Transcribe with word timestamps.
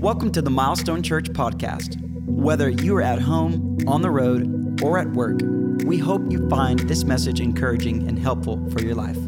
Welcome 0.00 0.32
to 0.32 0.40
the 0.40 0.50
Milestone 0.50 1.02
Church 1.02 1.28
podcast. 1.30 2.00
Whether 2.24 2.68
you 2.68 2.96
are 2.96 3.02
at 3.02 3.20
home, 3.20 3.78
on 3.88 4.00
the 4.00 4.12
road, 4.12 4.80
or 4.80 4.96
at 4.96 5.10
work, 5.10 5.40
we 5.84 5.98
hope 5.98 6.22
you 6.30 6.48
find 6.48 6.78
this 6.78 7.02
message 7.02 7.40
encouraging 7.40 8.06
and 8.06 8.16
helpful 8.16 8.64
for 8.70 8.80
your 8.80 8.94
life. 8.94 9.18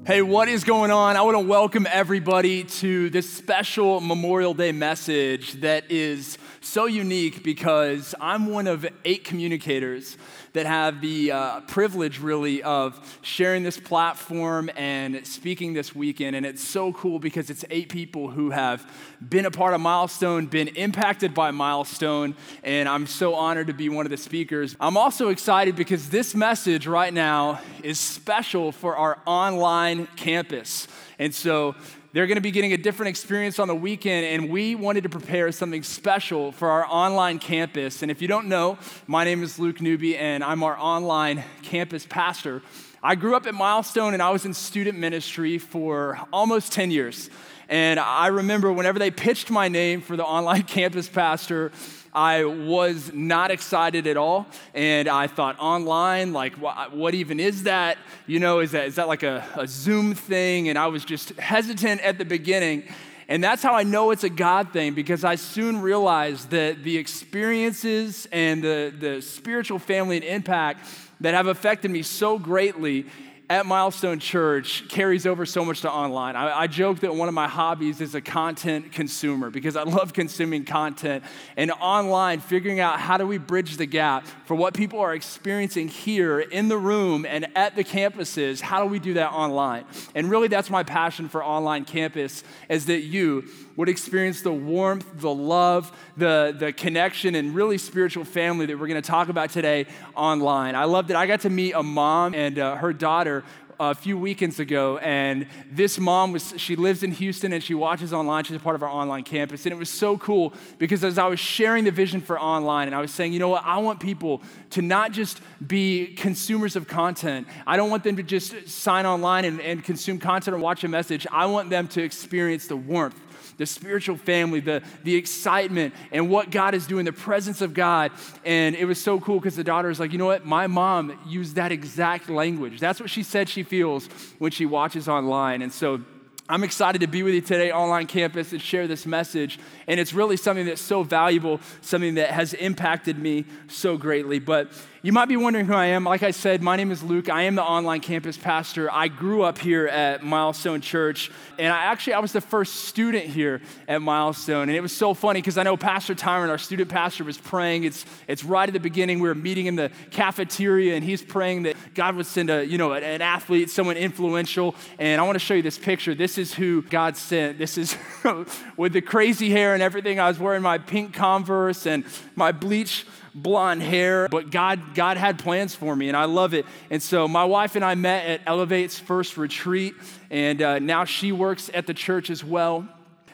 Hey, 0.04 0.22
what 0.22 0.48
is 0.48 0.64
going 0.64 0.90
on? 0.90 1.16
I 1.16 1.22
want 1.22 1.36
to 1.36 1.46
welcome 1.46 1.86
everybody 1.88 2.64
to 2.64 3.10
this 3.10 3.30
special 3.30 4.00
Memorial 4.00 4.54
Day 4.54 4.72
message 4.72 5.52
that 5.60 5.92
is 5.92 6.36
so 6.72 6.86
unique 6.86 7.42
because 7.42 8.14
I'm 8.18 8.46
one 8.46 8.66
of 8.66 8.86
eight 9.04 9.24
communicators 9.24 10.16
that 10.52 10.66
have 10.66 11.00
the 11.00 11.32
uh, 11.32 11.60
privilege, 11.62 12.18
really, 12.18 12.62
of 12.62 13.18
sharing 13.22 13.62
this 13.62 13.78
platform 13.78 14.70
and 14.76 15.26
speaking 15.26 15.72
this 15.72 15.94
weekend. 15.94 16.36
And 16.36 16.44
it's 16.44 16.62
so 16.62 16.92
cool 16.92 17.18
because 17.18 17.48
it's 17.48 17.64
eight 17.70 17.88
people 17.88 18.30
who 18.30 18.50
have 18.50 18.86
been 19.26 19.46
a 19.46 19.50
part 19.50 19.74
of 19.74 19.80
Milestone, 19.80 20.46
been 20.46 20.68
impacted 20.68 21.32
by 21.32 21.50
Milestone, 21.50 22.34
and 22.62 22.88
I'm 22.88 23.06
so 23.06 23.34
honored 23.34 23.68
to 23.68 23.74
be 23.74 23.88
one 23.88 24.04
of 24.06 24.10
the 24.10 24.16
speakers. 24.16 24.76
I'm 24.80 24.96
also 24.96 25.28
excited 25.28 25.76
because 25.76 26.10
this 26.10 26.34
message 26.34 26.86
right 26.86 27.12
now 27.12 27.60
is 27.82 27.98
special 27.98 28.72
for 28.72 28.96
our 28.96 29.18
online 29.26 30.06
campus. 30.16 30.86
And 31.18 31.34
so, 31.34 31.74
they're 32.12 32.26
going 32.26 32.36
to 32.36 32.42
be 32.42 32.50
getting 32.50 32.74
a 32.74 32.76
different 32.76 33.08
experience 33.08 33.58
on 33.58 33.68
the 33.68 33.74
weekend, 33.74 34.26
and 34.26 34.50
we 34.50 34.74
wanted 34.74 35.04
to 35.04 35.08
prepare 35.08 35.50
something 35.50 35.82
special 35.82 36.52
for 36.52 36.68
our 36.68 36.84
online 36.86 37.38
campus. 37.38 38.02
And 38.02 38.10
if 38.10 38.20
you 38.20 38.28
don't 38.28 38.48
know, 38.48 38.76
my 39.06 39.24
name 39.24 39.42
is 39.42 39.58
Luke 39.58 39.80
Newby, 39.80 40.18
and 40.18 40.41
I'm 40.44 40.62
our 40.62 40.76
online 40.78 41.44
campus 41.62 42.06
pastor. 42.06 42.62
I 43.02 43.14
grew 43.14 43.34
up 43.34 43.46
at 43.46 43.54
Milestone, 43.54 44.14
and 44.14 44.22
I 44.22 44.30
was 44.30 44.44
in 44.44 44.54
student 44.54 44.98
ministry 44.98 45.58
for 45.58 46.20
almost 46.32 46.72
10 46.72 46.90
years. 46.90 47.30
And 47.68 47.98
I 47.98 48.28
remember 48.28 48.72
whenever 48.72 48.98
they 48.98 49.10
pitched 49.10 49.50
my 49.50 49.68
name 49.68 50.00
for 50.02 50.16
the 50.16 50.24
online 50.24 50.62
campus 50.64 51.08
pastor, 51.08 51.72
I 52.14 52.44
was 52.44 53.12
not 53.12 53.50
excited 53.50 54.06
at 54.06 54.16
all. 54.16 54.46
And 54.74 55.08
I 55.08 55.26
thought, 55.26 55.58
online, 55.58 56.32
like, 56.32 56.54
what, 56.54 56.94
what 56.94 57.14
even 57.14 57.40
is 57.40 57.62
that? 57.62 57.98
You 58.26 58.38
know, 58.38 58.60
is 58.60 58.72
that, 58.72 58.86
is 58.86 58.96
that 58.96 59.08
like 59.08 59.22
a, 59.22 59.44
a 59.56 59.66
Zoom 59.66 60.14
thing? 60.14 60.68
And 60.68 60.78
I 60.78 60.88
was 60.88 61.04
just 61.04 61.30
hesitant 61.38 62.02
at 62.02 62.18
the 62.18 62.24
beginning. 62.24 62.84
And 63.32 63.42
that's 63.42 63.62
how 63.62 63.72
I 63.72 63.82
know 63.82 64.10
it's 64.10 64.24
a 64.24 64.28
God 64.28 64.74
thing 64.74 64.92
because 64.92 65.24
I 65.24 65.36
soon 65.36 65.80
realized 65.80 66.50
that 66.50 66.82
the 66.82 66.98
experiences 66.98 68.28
and 68.30 68.62
the, 68.62 68.92
the 68.94 69.22
spiritual 69.22 69.78
family 69.78 70.16
and 70.16 70.24
impact 70.26 70.86
that 71.22 71.32
have 71.32 71.46
affected 71.46 71.90
me 71.90 72.02
so 72.02 72.38
greatly 72.38 73.06
at 73.50 73.66
Milestone 73.66 74.18
Church 74.18 74.88
carries 74.88 75.26
over 75.26 75.44
so 75.44 75.64
much 75.64 75.82
to 75.82 75.90
online. 75.90 76.36
I, 76.36 76.60
I, 76.60 76.66
joke 76.66 77.00
that 77.00 77.14
one 77.14 77.28
of 77.28 77.34
my 77.34 77.48
hobbies 77.48 78.00
is 78.00 78.14
a 78.14 78.20
content 78.20 78.92
consumer 78.92 79.50
because 79.50 79.76
I 79.76 79.82
love 79.82 80.12
consuming 80.12 80.64
content. 80.64 81.24
And 81.56 81.70
online, 81.72 82.40
figuring 82.40 82.80
out 82.80 82.98
how 83.00 83.18
do 83.18 83.26
we 83.26 83.38
bridge 83.38 83.76
the 83.76 83.86
gap 83.86 84.26
for 84.46 84.54
what 84.54 84.74
people 84.74 85.00
are 85.00 85.12
experiencing 85.12 85.88
here 85.88 86.40
in 86.40 86.68
the 86.68 86.78
room 86.78 87.26
and 87.26 87.46
at 87.56 87.76
the 87.76 87.84
campuses, 87.84 88.60
how 88.60 88.82
do 88.82 88.88
we 88.88 88.98
do 88.98 89.14
that 89.14 89.32
online? 89.32 89.84
And 90.14 90.30
really, 90.30 90.48
that's 90.48 90.70
my 90.70 90.82
passion 90.82 91.28
for 91.28 91.44
online 91.44 91.84
campus 91.84 92.44
is 92.68 92.86
that 92.86 93.00
you 93.00 93.44
would 93.76 93.88
experience 93.88 94.42
the 94.42 94.52
warmth, 94.52 95.06
the 95.20 95.32
love, 95.32 95.96
the, 96.16 96.54
the 96.58 96.72
connection, 96.72 97.34
and 97.34 97.54
really 97.54 97.78
spiritual 97.78 98.24
family 98.24 98.66
that 98.66 98.78
we're 98.78 98.86
going 98.86 99.00
to 99.00 99.06
talk 99.06 99.28
about 99.28 99.50
today 99.50 99.86
online. 100.14 100.74
I 100.74 100.84
love 100.84 101.08
that 101.08 101.16
I 101.16 101.26
got 101.26 101.40
to 101.40 101.50
meet 101.50 101.72
a 101.72 101.82
mom 101.82 102.34
and 102.34 102.58
uh, 102.58 102.76
her 102.76 102.92
daughter 102.92 103.41
a 103.80 103.94
few 103.94 104.18
weekends 104.18 104.60
ago, 104.60 104.98
and 104.98 105.46
this 105.70 105.98
mom 105.98 106.32
was, 106.32 106.54
she 106.56 106.76
lives 106.76 107.02
in 107.02 107.12
Houston 107.12 107.52
and 107.52 107.62
she 107.62 107.74
watches 107.74 108.12
online. 108.12 108.44
She's 108.44 108.56
a 108.56 108.60
part 108.60 108.76
of 108.76 108.82
our 108.82 108.88
online 108.88 109.24
campus. 109.24 109.66
And 109.66 109.72
it 109.72 109.78
was 109.78 109.90
so 109.90 110.16
cool 110.18 110.52
because 110.78 111.04
as 111.04 111.18
I 111.18 111.26
was 111.26 111.40
sharing 111.40 111.84
the 111.84 111.90
vision 111.90 112.20
for 112.20 112.38
online, 112.38 112.88
and 112.88 112.94
I 112.94 113.00
was 113.00 113.10
saying, 113.10 113.32
you 113.32 113.38
know 113.38 113.48
what, 113.48 113.64
I 113.64 113.78
want 113.78 114.00
people 114.00 114.42
to 114.70 114.82
not 114.82 115.12
just 115.12 115.40
be 115.66 116.14
consumers 116.14 116.76
of 116.76 116.86
content. 116.86 117.46
I 117.66 117.76
don't 117.76 117.90
want 117.90 118.04
them 118.04 118.16
to 118.16 118.22
just 118.22 118.68
sign 118.68 119.06
online 119.06 119.44
and, 119.44 119.60
and 119.60 119.82
consume 119.82 120.18
content 120.18 120.54
or 120.54 120.58
watch 120.58 120.84
a 120.84 120.88
message. 120.88 121.26
I 121.30 121.46
want 121.46 121.70
them 121.70 121.88
to 121.88 122.02
experience 122.02 122.66
the 122.66 122.76
warmth 122.76 123.18
the 123.62 123.66
spiritual 123.66 124.16
family, 124.16 124.58
the, 124.58 124.82
the 125.04 125.14
excitement, 125.14 125.94
and 126.10 126.28
what 126.28 126.50
God 126.50 126.74
is 126.74 126.84
doing, 126.84 127.04
the 127.04 127.12
presence 127.12 127.60
of 127.60 127.74
God. 127.74 128.10
And 128.44 128.74
it 128.74 128.86
was 128.86 129.00
so 129.00 129.20
cool 129.20 129.38
because 129.38 129.54
the 129.54 129.62
daughter 129.62 129.86
was 129.86 130.00
like, 130.00 130.10
you 130.10 130.18
know 130.18 130.26
what? 130.26 130.44
My 130.44 130.66
mom 130.66 131.16
used 131.28 131.54
that 131.54 131.70
exact 131.70 132.28
language. 132.28 132.80
That's 132.80 132.98
what 132.98 133.08
she 133.08 133.22
said 133.22 133.48
she 133.48 133.62
feels 133.62 134.06
when 134.40 134.50
she 134.50 134.66
watches 134.66 135.08
online. 135.08 135.62
And 135.62 135.72
so 135.72 136.00
I'm 136.48 136.64
excited 136.64 137.02
to 137.02 137.06
be 137.06 137.22
with 137.22 137.34
you 137.34 137.40
today, 137.40 137.70
online 137.70 138.08
campus, 138.08 138.50
and 138.50 138.60
share 138.60 138.88
this 138.88 139.06
message. 139.06 139.60
And 139.86 140.00
it's 140.00 140.12
really 140.12 140.36
something 140.36 140.66
that's 140.66 140.82
so 140.82 141.04
valuable, 141.04 141.60
something 141.82 142.16
that 142.16 142.30
has 142.30 142.52
impacted 142.54 143.16
me 143.16 143.44
so 143.68 143.96
greatly. 143.96 144.40
But 144.40 144.72
you 145.04 145.12
might 145.12 145.26
be 145.26 145.36
wondering 145.36 145.66
who 145.66 145.74
I 145.74 145.86
am. 145.86 146.04
Like 146.04 146.22
I 146.22 146.30
said, 146.30 146.62
my 146.62 146.76
name 146.76 146.92
is 146.92 147.02
Luke. 147.02 147.28
I 147.28 147.42
am 147.42 147.56
the 147.56 147.62
online 147.62 148.00
campus 148.00 148.36
pastor. 148.36 148.88
I 148.92 149.08
grew 149.08 149.42
up 149.42 149.58
here 149.58 149.88
at 149.88 150.22
Milestone 150.22 150.80
Church, 150.80 151.28
and 151.58 151.72
I 151.72 151.86
actually 151.86 152.12
I 152.12 152.20
was 152.20 152.30
the 152.30 152.40
first 152.40 152.84
student 152.84 153.24
here 153.24 153.62
at 153.88 154.00
Milestone. 154.00 154.68
And 154.68 154.76
it 154.76 154.80
was 154.80 154.96
so 154.96 155.12
funny 155.12 155.40
because 155.40 155.58
I 155.58 155.64
know 155.64 155.76
Pastor 155.76 156.14
Tyron, 156.14 156.50
our 156.50 156.58
student 156.58 156.88
pastor, 156.88 157.24
was 157.24 157.36
praying. 157.36 157.82
It's 157.82 158.04
it's 158.28 158.44
right 158.44 158.68
at 158.68 158.72
the 158.72 158.78
beginning. 158.78 159.18
We 159.18 159.26
were 159.26 159.34
meeting 159.34 159.66
in 159.66 159.74
the 159.74 159.90
cafeteria, 160.12 160.94
and 160.94 161.02
he's 161.02 161.20
praying 161.20 161.64
that 161.64 161.74
God 161.94 162.14
would 162.14 162.26
send 162.26 162.48
a 162.48 162.64
you 162.64 162.78
know 162.78 162.92
an 162.92 163.22
athlete, 163.22 163.70
someone 163.70 163.96
influential. 163.96 164.76
And 165.00 165.20
I 165.20 165.24
want 165.24 165.34
to 165.34 165.44
show 165.44 165.54
you 165.54 165.62
this 165.62 165.78
picture. 165.78 166.14
This 166.14 166.38
is 166.38 166.54
who 166.54 166.82
God 166.82 167.16
sent. 167.16 167.58
This 167.58 167.76
is 167.76 167.96
with 168.76 168.92
the 168.92 169.02
crazy 169.02 169.50
hair 169.50 169.74
and 169.74 169.82
everything. 169.82 170.20
I 170.20 170.28
was 170.28 170.38
wearing 170.38 170.62
my 170.62 170.78
pink 170.78 171.12
Converse 171.12 171.86
and 171.86 172.04
my 172.36 172.52
bleach 172.52 173.04
blonde 173.34 173.82
hair, 173.82 174.28
but 174.28 174.50
God, 174.50 174.94
God 174.94 175.16
had 175.16 175.38
plans 175.38 175.74
for 175.74 175.94
me, 175.96 176.08
and 176.08 176.16
I 176.16 176.24
love 176.24 176.54
it. 176.54 176.66
And 176.90 177.02
so 177.02 177.26
my 177.26 177.44
wife 177.44 177.76
and 177.76 177.84
I 177.84 177.94
met 177.94 178.26
at 178.26 178.40
Elevate's 178.46 178.98
first 178.98 179.36
retreat, 179.36 179.94
and 180.30 180.60
uh, 180.60 180.78
now 180.78 181.04
she 181.04 181.32
works 181.32 181.70
at 181.72 181.86
the 181.86 181.94
church 181.94 182.30
as 182.30 182.44
well. 182.44 182.86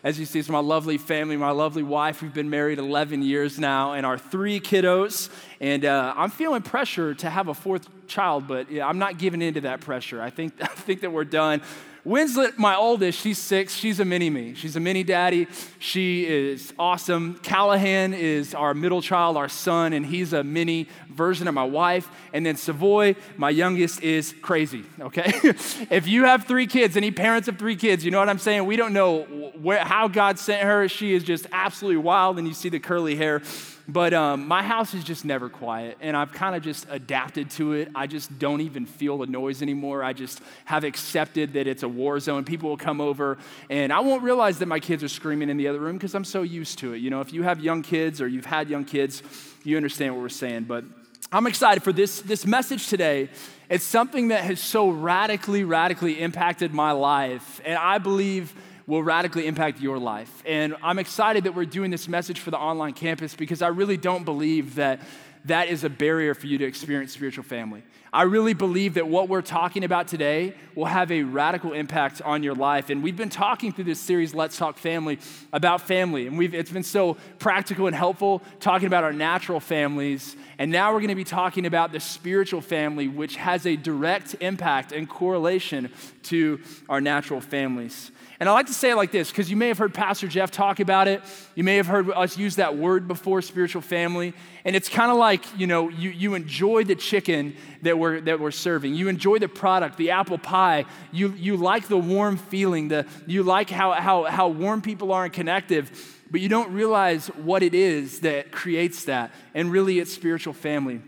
As 0.04 0.18
you 0.18 0.26
see, 0.26 0.38
it's 0.38 0.48
my 0.48 0.60
lovely 0.60 0.96
family, 0.96 1.36
my 1.36 1.50
lovely 1.50 1.82
wife. 1.82 2.22
We've 2.22 2.32
been 2.32 2.50
married 2.50 2.78
11 2.78 3.22
years 3.22 3.58
now, 3.58 3.94
and 3.94 4.06
our 4.06 4.16
three 4.16 4.60
kiddos. 4.60 5.28
And 5.60 5.84
uh, 5.84 6.14
I'm 6.16 6.30
feeling 6.30 6.62
pressure 6.62 7.14
to 7.16 7.28
have 7.28 7.48
a 7.48 7.54
fourth 7.54 7.88
child, 8.06 8.46
but 8.46 8.70
yeah, 8.70 8.86
I'm 8.86 8.98
not 8.98 9.18
giving 9.18 9.42
in 9.42 9.54
to 9.54 9.62
that 9.62 9.80
pressure. 9.80 10.22
I 10.22 10.30
think, 10.30 10.54
I 10.62 10.66
think 10.66 11.00
that 11.00 11.10
we're 11.10 11.24
done. 11.24 11.62
Winslet, 12.08 12.56
my 12.56 12.74
oldest, 12.74 13.20
she's 13.20 13.36
six. 13.36 13.74
She's 13.74 14.00
a 14.00 14.04
mini 14.04 14.30
me. 14.30 14.54
She's 14.54 14.76
a 14.76 14.80
mini 14.80 15.04
daddy. 15.04 15.46
She 15.78 16.26
is 16.26 16.72
awesome. 16.78 17.34
Callahan 17.42 18.14
is 18.14 18.54
our 18.54 18.72
middle 18.72 19.02
child, 19.02 19.36
our 19.36 19.50
son, 19.50 19.92
and 19.92 20.06
he's 20.06 20.32
a 20.32 20.42
mini 20.42 20.88
version 21.10 21.46
of 21.48 21.54
my 21.54 21.64
wife. 21.64 22.08
And 22.32 22.46
then 22.46 22.56
Savoy, 22.56 23.14
my 23.36 23.50
youngest, 23.50 24.02
is 24.02 24.34
crazy, 24.40 24.86
okay? 24.98 25.32
if 25.90 26.08
you 26.08 26.24
have 26.24 26.44
three 26.44 26.66
kids, 26.66 26.96
any 26.96 27.10
parents 27.10 27.46
of 27.46 27.58
three 27.58 27.76
kids, 27.76 28.06
you 28.06 28.10
know 28.10 28.20
what 28.20 28.30
I'm 28.30 28.38
saying? 28.38 28.64
We 28.64 28.76
don't 28.76 28.94
know 28.94 29.24
where, 29.60 29.84
how 29.84 30.08
God 30.08 30.38
sent 30.38 30.62
her. 30.62 30.88
She 30.88 31.12
is 31.12 31.22
just 31.22 31.46
absolutely 31.52 31.98
wild, 31.98 32.38
and 32.38 32.48
you 32.48 32.54
see 32.54 32.70
the 32.70 32.80
curly 32.80 33.16
hair. 33.16 33.42
But 33.90 34.12
um, 34.12 34.46
my 34.46 34.62
house 34.62 34.92
is 34.92 35.02
just 35.02 35.24
never 35.24 35.48
quiet, 35.48 35.96
and 36.02 36.14
I've 36.14 36.30
kind 36.30 36.54
of 36.54 36.62
just 36.62 36.86
adapted 36.90 37.50
to 37.52 37.72
it. 37.72 37.88
I 37.94 38.06
just 38.06 38.38
don't 38.38 38.60
even 38.60 38.84
feel 38.84 39.16
the 39.16 39.26
noise 39.26 39.62
anymore. 39.62 40.04
I 40.04 40.12
just 40.12 40.42
have 40.66 40.84
accepted 40.84 41.54
that 41.54 41.66
it's 41.66 41.82
a 41.82 41.88
war 41.88 42.20
zone. 42.20 42.44
People 42.44 42.68
will 42.68 42.76
come 42.76 43.00
over, 43.00 43.38
and 43.70 43.90
I 43.90 44.00
won't 44.00 44.22
realize 44.22 44.58
that 44.58 44.66
my 44.66 44.78
kids 44.78 45.02
are 45.02 45.08
screaming 45.08 45.48
in 45.48 45.56
the 45.56 45.68
other 45.68 45.80
room 45.80 45.96
because 45.96 46.14
I'm 46.14 46.26
so 46.26 46.42
used 46.42 46.78
to 46.80 46.92
it. 46.92 46.98
You 46.98 47.08
know, 47.08 47.22
if 47.22 47.32
you 47.32 47.44
have 47.44 47.60
young 47.60 47.80
kids 47.80 48.20
or 48.20 48.28
you've 48.28 48.44
had 48.44 48.68
young 48.68 48.84
kids, 48.84 49.22
you 49.64 49.78
understand 49.78 50.14
what 50.14 50.20
we're 50.20 50.28
saying. 50.28 50.64
But 50.64 50.84
I'm 51.32 51.46
excited 51.46 51.82
for 51.82 51.92
this, 51.92 52.20
this 52.20 52.46
message 52.46 52.88
today. 52.88 53.30
It's 53.70 53.84
something 53.84 54.28
that 54.28 54.44
has 54.44 54.60
so 54.60 54.90
radically, 54.90 55.64
radically 55.64 56.20
impacted 56.20 56.74
my 56.74 56.92
life, 56.92 57.62
and 57.64 57.78
I 57.78 57.96
believe 57.96 58.54
will 58.88 59.02
radically 59.02 59.46
impact 59.46 59.80
your 59.80 59.98
life. 59.98 60.42
And 60.46 60.74
I'm 60.82 60.98
excited 60.98 61.44
that 61.44 61.54
we're 61.54 61.66
doing 61.66 61.90
this 61.90 62.08
message 62.08 62.40
for 62.40 62.50
the 62.50 62.58
online 62.58 62.94
campus 62.94 63.34
because 63.34 63.60
I 63.60 63.68
really 63.68 63.98
don't 63.98 64.24
believe 64.24 64.76
that 64.76 65.00
that 65.44 65.68
is 65.68 65.84
a 65.84 65.90
barrier 65.90 66.34
for 66.34 66.46
you 66.46 66.56
to 66.58 66.64
experience 66.64 67.12
spiritual 67.12 67.44
family. 67.44 67.82
I 68.12 68.22
really 68.22 68.54
believe 68.54 68.94
that 68.94 69.06
what 69.06 69.28
we're 69.28 69.42
talking 69.42 69.84
about 69.84 70.08
today 70.08 70.54
will 70.74 70.86
have 70.86 71.12
a 71.12 71.22
radical 71.22 71.74
impact 71.74 72.22
on 72.22 72.42
your 72.42 72.54
life. 72.54 72.88
And 72.88 73.02
we've 73.02 73.16
been 73.16 73.28
talking 73.28 73.72
through 73.72 73.84
this 73.84 74.00
series, 74.00 74.34
Let's 74.34 74.56
Talk 74.56 74.78
Family, 74.78 75.18
about 75.52 75.82
family. 75.82 76.26
And 76.26 76.38
we've, 76.38 76.54
it's 76.54 76.70
been 76.70 76.82
so 76.82 77.18
practical 77.38 77.86
and 77.86 77.94
helpful 77.94 78.42
talking 78.58 78.86
about 78.86 79.04
our 79.04 79.12
natural 79.12 79.60
families. 79.60 80.34
And 80.56 80.72
now 80.72 80.92
we're 80.92 81.00
going 81.00 81.08
to 81.08 81.14
be 81.14 81.24
talking 81.24 81.66
about 81.66 81.92
the 81.92 82.00
spiritual 82.00 82.62
family, 82.62 83.08
which 83.08 83.36
has 83.36 83.66
a 83.66 83.76
direct 83.76 84.36
impact 84.40 84.92
and 84.92 85.06
correlation 85.06 85.90
to 86.24 86.60
our 86.88 87.02
natural 87.02 87.42
families. 87.42 88.10
And 88.40 88.48
I 88.48 88.52
like 88.52 88.66
to 88.66 88.74
say 88.74 88.90
it 88.90 88.94
like 88.94 89.10
this 89.10 89.30
because 89.30 89.50
you 89.50 89.56
may 89.56 89.66
have 89.66 89.78
heard 89.78 89.92
Pastor 89.92 90.28
Jeff 90.28 90.52
talk 90.52 90.78
about 90.78 91.08
it. 91.08 91.22
You 91.56 91.64
may 91.64 91.76
have 91.76 91.88
heard 91.88 92.08
us 92.10 92.38
use 92.38 92.56
that 92.56 92.76
word 92.76 93.08
before, 93.08 93.42
spiritual 93.42 93.82
family. 93.82 94.32
And 94.64 94.76
it's 94.76 94.88
kind 94.88 95.10
of 95.10 95.16
like 95.16 95.44
you 95.58 95.66
know, 95.66 95.88
you, 95.88 96.10
you 96.10 96.34
enjoy 96.34 96.84
the 96.84 96.94
chicken 96.94 97.56
that 97.82 97.98
we're, 97.98 98.20
that 98.20 98.38
we're 98.38 98.52
serving. 98.52 98.94
You 98.94 99.08
enjoy 99.08 99.38
the 99.38 99.48
product, 99.48 99.96
the 99.96 100.12
apple 100.12 100.38
pie. 100.38 100.84
You, 101.10 101.30
you 101.30 101.56
like 101.56 101.88
the 101.88 101.98
warm 101.98 102.36
feeling. 102.36 102.88
The, 102.88 103.06
you 103.26 103.42
like 103.42 103.70
how, 103.70 103.92
how, 103.92 104.24
how 104.24 104.48
warm 104.48 104.82
people 104.82 105.10
are 105.10 105.24
and 105.24 105.32
connective, 105.32 106.16
but 106.30 106.40
you 106.40 106.48
don't 106.48 106.72
realize 106.72 107.26
what 107.28 107.64
it 107.64 107.74
is 107.74 108.20
that 108.20 108.52
creates 108.52 109.04
that. 109.06 109.32
And 109.52 109.72
really, 109.72 109.98
it's 109.98 110.12
spiritual 110.12 110.52
family. 110.52 111.00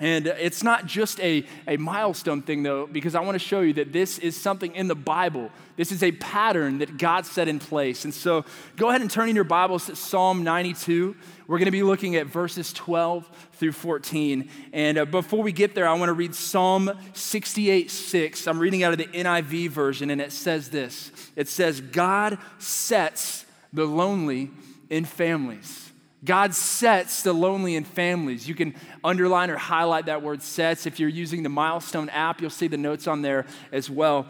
And 0.00 0.28
it's 0.28 0.62
not 0.62 0.86
just 0.86 1.18
a, 1.18 1.44
a 1.66 1.76
milestone 1.76 2.40
thing, 2.42 2.62
though, 2.62 2.86
because 2.86 3.16
I 3.16 3.20
want 3.20 3.34
to 3.34 3.40
show 3.40 3.62
you 3.62 3.72
that 3.74 3.92
this 3.92 4.18
is 4.20 4.36
something 4.36 4.72
in 4.76 4.86
the 4.86 4.94
Bible. 4.94 5.50
This 5.76 5.90
is 5.90 6.04
a 6.04 6.12
pattern 6.12 6.78
that 6.78 6.98
God 6.98 7.26
set 7.26 7.48
in 7.48 7.58
place. 7.58 8.04
And 8.04 8.14
so 8.14 8.44
go 8.76 8.90
ahead 8.90 9.00
and 9.00 9.10
turn 9.10 9.28
in 9.28 9.34
your 9.34 9.42
Bibles 9.42 9.86
to 9.86 9.96
Psalm 9.96 10.44
92. 10.44 11.16
We're 11.48 11.58
going 11.58 11.66
to 11.66 11.72
be 11.72 11.82
looking 11.82 12.14
at 12.14 12.26
verses 12.26 12.72
12 12.72 13.28
through 13.54 13.72
14. 13.72 14.48
And 14.72 14.98
uh, 14.98 15.04
before 15.04 15.42
we 15.42 15.50
get 15.50 15.74
there, 15.74 15.88
I 15.88 15.94
want 15.94 16.10
to 16.10 16.14
read 16.14 16.32
Psalm 16.32 16.92
68 17.14 17.90
6. 17.90 18.46
I'm 18.46 18.60
reading 18.60 18.84
out 18.84 18.92
of 18.92 18.98
the 18.98 19.06
NIV 19.06 19.70
version, 19.70 20.10
and 20.10 20.20
it 20.20 20.30
says 20.30 20.70
this 20.70 21.10
It 21.34 21.48
says, 21.48 21.80
God 21.80 22.38
sets 22.58 23.46
the 23.72 23.84
lonely 23.84 24.50
in 24.90 25.04
families. 25.04 25.87
God 26.24 26.54
sets 26.54 27.22
the 27.22 27.32
lonely 27.32 27.76
in 27.76 27.84
families. 27.84 28.48
You 28.48 28.54
can 28.54 28.74
underline 29.04 29.50
or 29.50 29.56
highlight 29.56 30.06
that 30.06 30.22
word 30.22 30.42
sets. 30.42 30.86
If 30.86 30.98
you're 30.98 31.08
using 31.08 31.42
the 31.42 31.48
Milestone 31.48 32.08
app, 32.08 32.40
you'll 32.40 32.50
see 32.50 32.66
the 32.66 32.76
notes 32.76 33.06
on 33.06 33.22
there 33.22 33.46
as 33.70 33.88
well. 33.88 34.26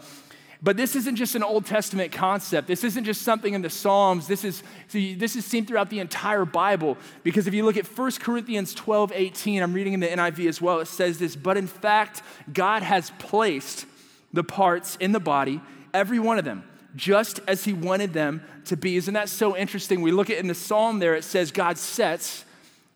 But 0.61 0.75
this 0.75 0.95
isn't 0.95 1.15
just 1.15 1.35
an 1.35 1.43
Old 1.43 1.65
Testament 1.65 2.11
concept. 2.11 2.67
This 2.67 2.83
isn't 2.83 3.05
just 3.05 3.21
something 3.21 3.53
in 3.53 3.61
the 3.61 3.69
Psalms. 3.69 4.27
This 4.27 4.43
is, 4.43 4.61
see, 4.89 5.15
this 5.15 5.37
is 5.37 5.45
seen 5.45 5.65
throughout 5.65 5.89
the 5.89 5.99
entire 5.99 6.43
Bible. 6.43 6.97
Because 7.23 7.47
if 7.47 7.53
you 7.53 7.63
look 7.63 7.77
at 7.77 7.87
1 7.87 8.11
Corinthians 8.19 8.73
12, 8.73 9.13
18, 9.15 9.63
I'm 9.63 9.73
reading 9.73 9.93
in 9.93 10.01
the 10.01 10.07
NIV 10.07 10.49
as 10.49 10.61
well, 10.61 10.79
it 10.79 10.87
says 10.87 11.17
this, 11.17 11.35
but 11.35 11.55
in 11.55 11.67
fact, 11.67 12.21
God 12.51 12.83
has 12.83 13.11
placed 13.19 13.85
the 14.33 14.43
parts 14.43 14.97
in 14.97 15.13
the 15.13 15.19
body, 15.19 15.61
every 15.93 16.19
one 16.19 16.37
of 16.37 16.45
them, 16.45 16.63
just 16.95 17.39
as 17.47 17.65
he 17.65 17.73
wanted 17.73 18.13
them 18.13 18.43
to 18.65 18.77
be. 18.77 18.95
Isn't 18.95 19.13
that 19.13 19.29
so 19.29 19.55
interesting? 19.55 20.01
We 20.01 20.11
look 20.11 20.29
at 20.29 20.37
in 20.37 20.47
the 20.47 20.55
psalm 20.55 20.99
there, 20.99 21.15
it 21.15 21.23
says 21.23 21.51
God 21.51 21.77
sets. 21.77 22.45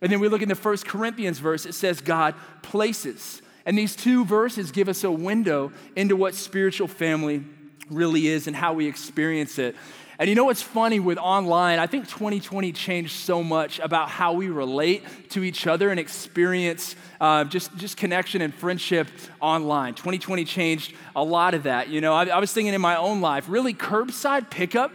And 0.01 0.11
then 0.11 0.19
we 0.19 0.27
look 0.27 0.41
in 0.41 0.49
the 0.49 0.55
first 0.55 0.85
Corinthians 0.85 1.39
verse, 1.39 1.65
it 1.65 1.73
says 1.73 2.01
God 2.01 2.35
places. 2.61 3.41
And 3.65 3.77
these 3.77 3.95
two 3.95 4.25
verses 4.25 4.71
give 4.71 4.89
us 4.89 5.03
a 5.03 5.11
window 5.11 5.71
into 5.95 6.15
what 6.15 6.35
spiritual 6.35 6.87
family 6.87 7.43
really 7.89 8.27
is 8.27 8.47
and 8.47 8.55
how 8.55 8.73
we 8.73 8.87
experience 8.87 9.57
it. 9.59 9.75
And 10.19 10.29
you 10.29 10.35
know 10.35 10.43
what's 10.45 10.61
funny 10.61 10.99
with 10.99 11.17
online? 11.17 11.79
I 11.79 11.87
think 11.87 12.07
2020 12.07 12.71
changed 12.71 13.13
so 13.13 13.43
much 13.43 13.79
about 13.79 14.09
how 14.09 14.33
we 14.33 14.49
relate 14.49 15.03
to 15.31 15.43
each 15.43 15.65
other 15.65 15.89
and 15.89 15.99
experience 15.99 16.95
uh, 17.19 17.45
just, 17.45 17.75
just 17.77 17.97
connection 17.97 18.41
and 18.41 18.53
friendship 18.53 19.07
online. 19.39 19.95
2020 19.95 20.45
changed 20.45 20.93
a 21.15 21.23
lot 21.23 21.55
of 21.55 21.63
that. 21.63 21.89
You 21.89 21.99
know, 21.99 22.13
I, 22.13 22.25
I 22.25 22.39
was 22.39 22.53
thinking 22.53 22.73
in 22.75 22.81
my 22.81 22.95
own 22.95 23.21
life, 23.21 23.49
really, 23.49 23.73
curbside 23.73 24.51
pickup 24.51 24.91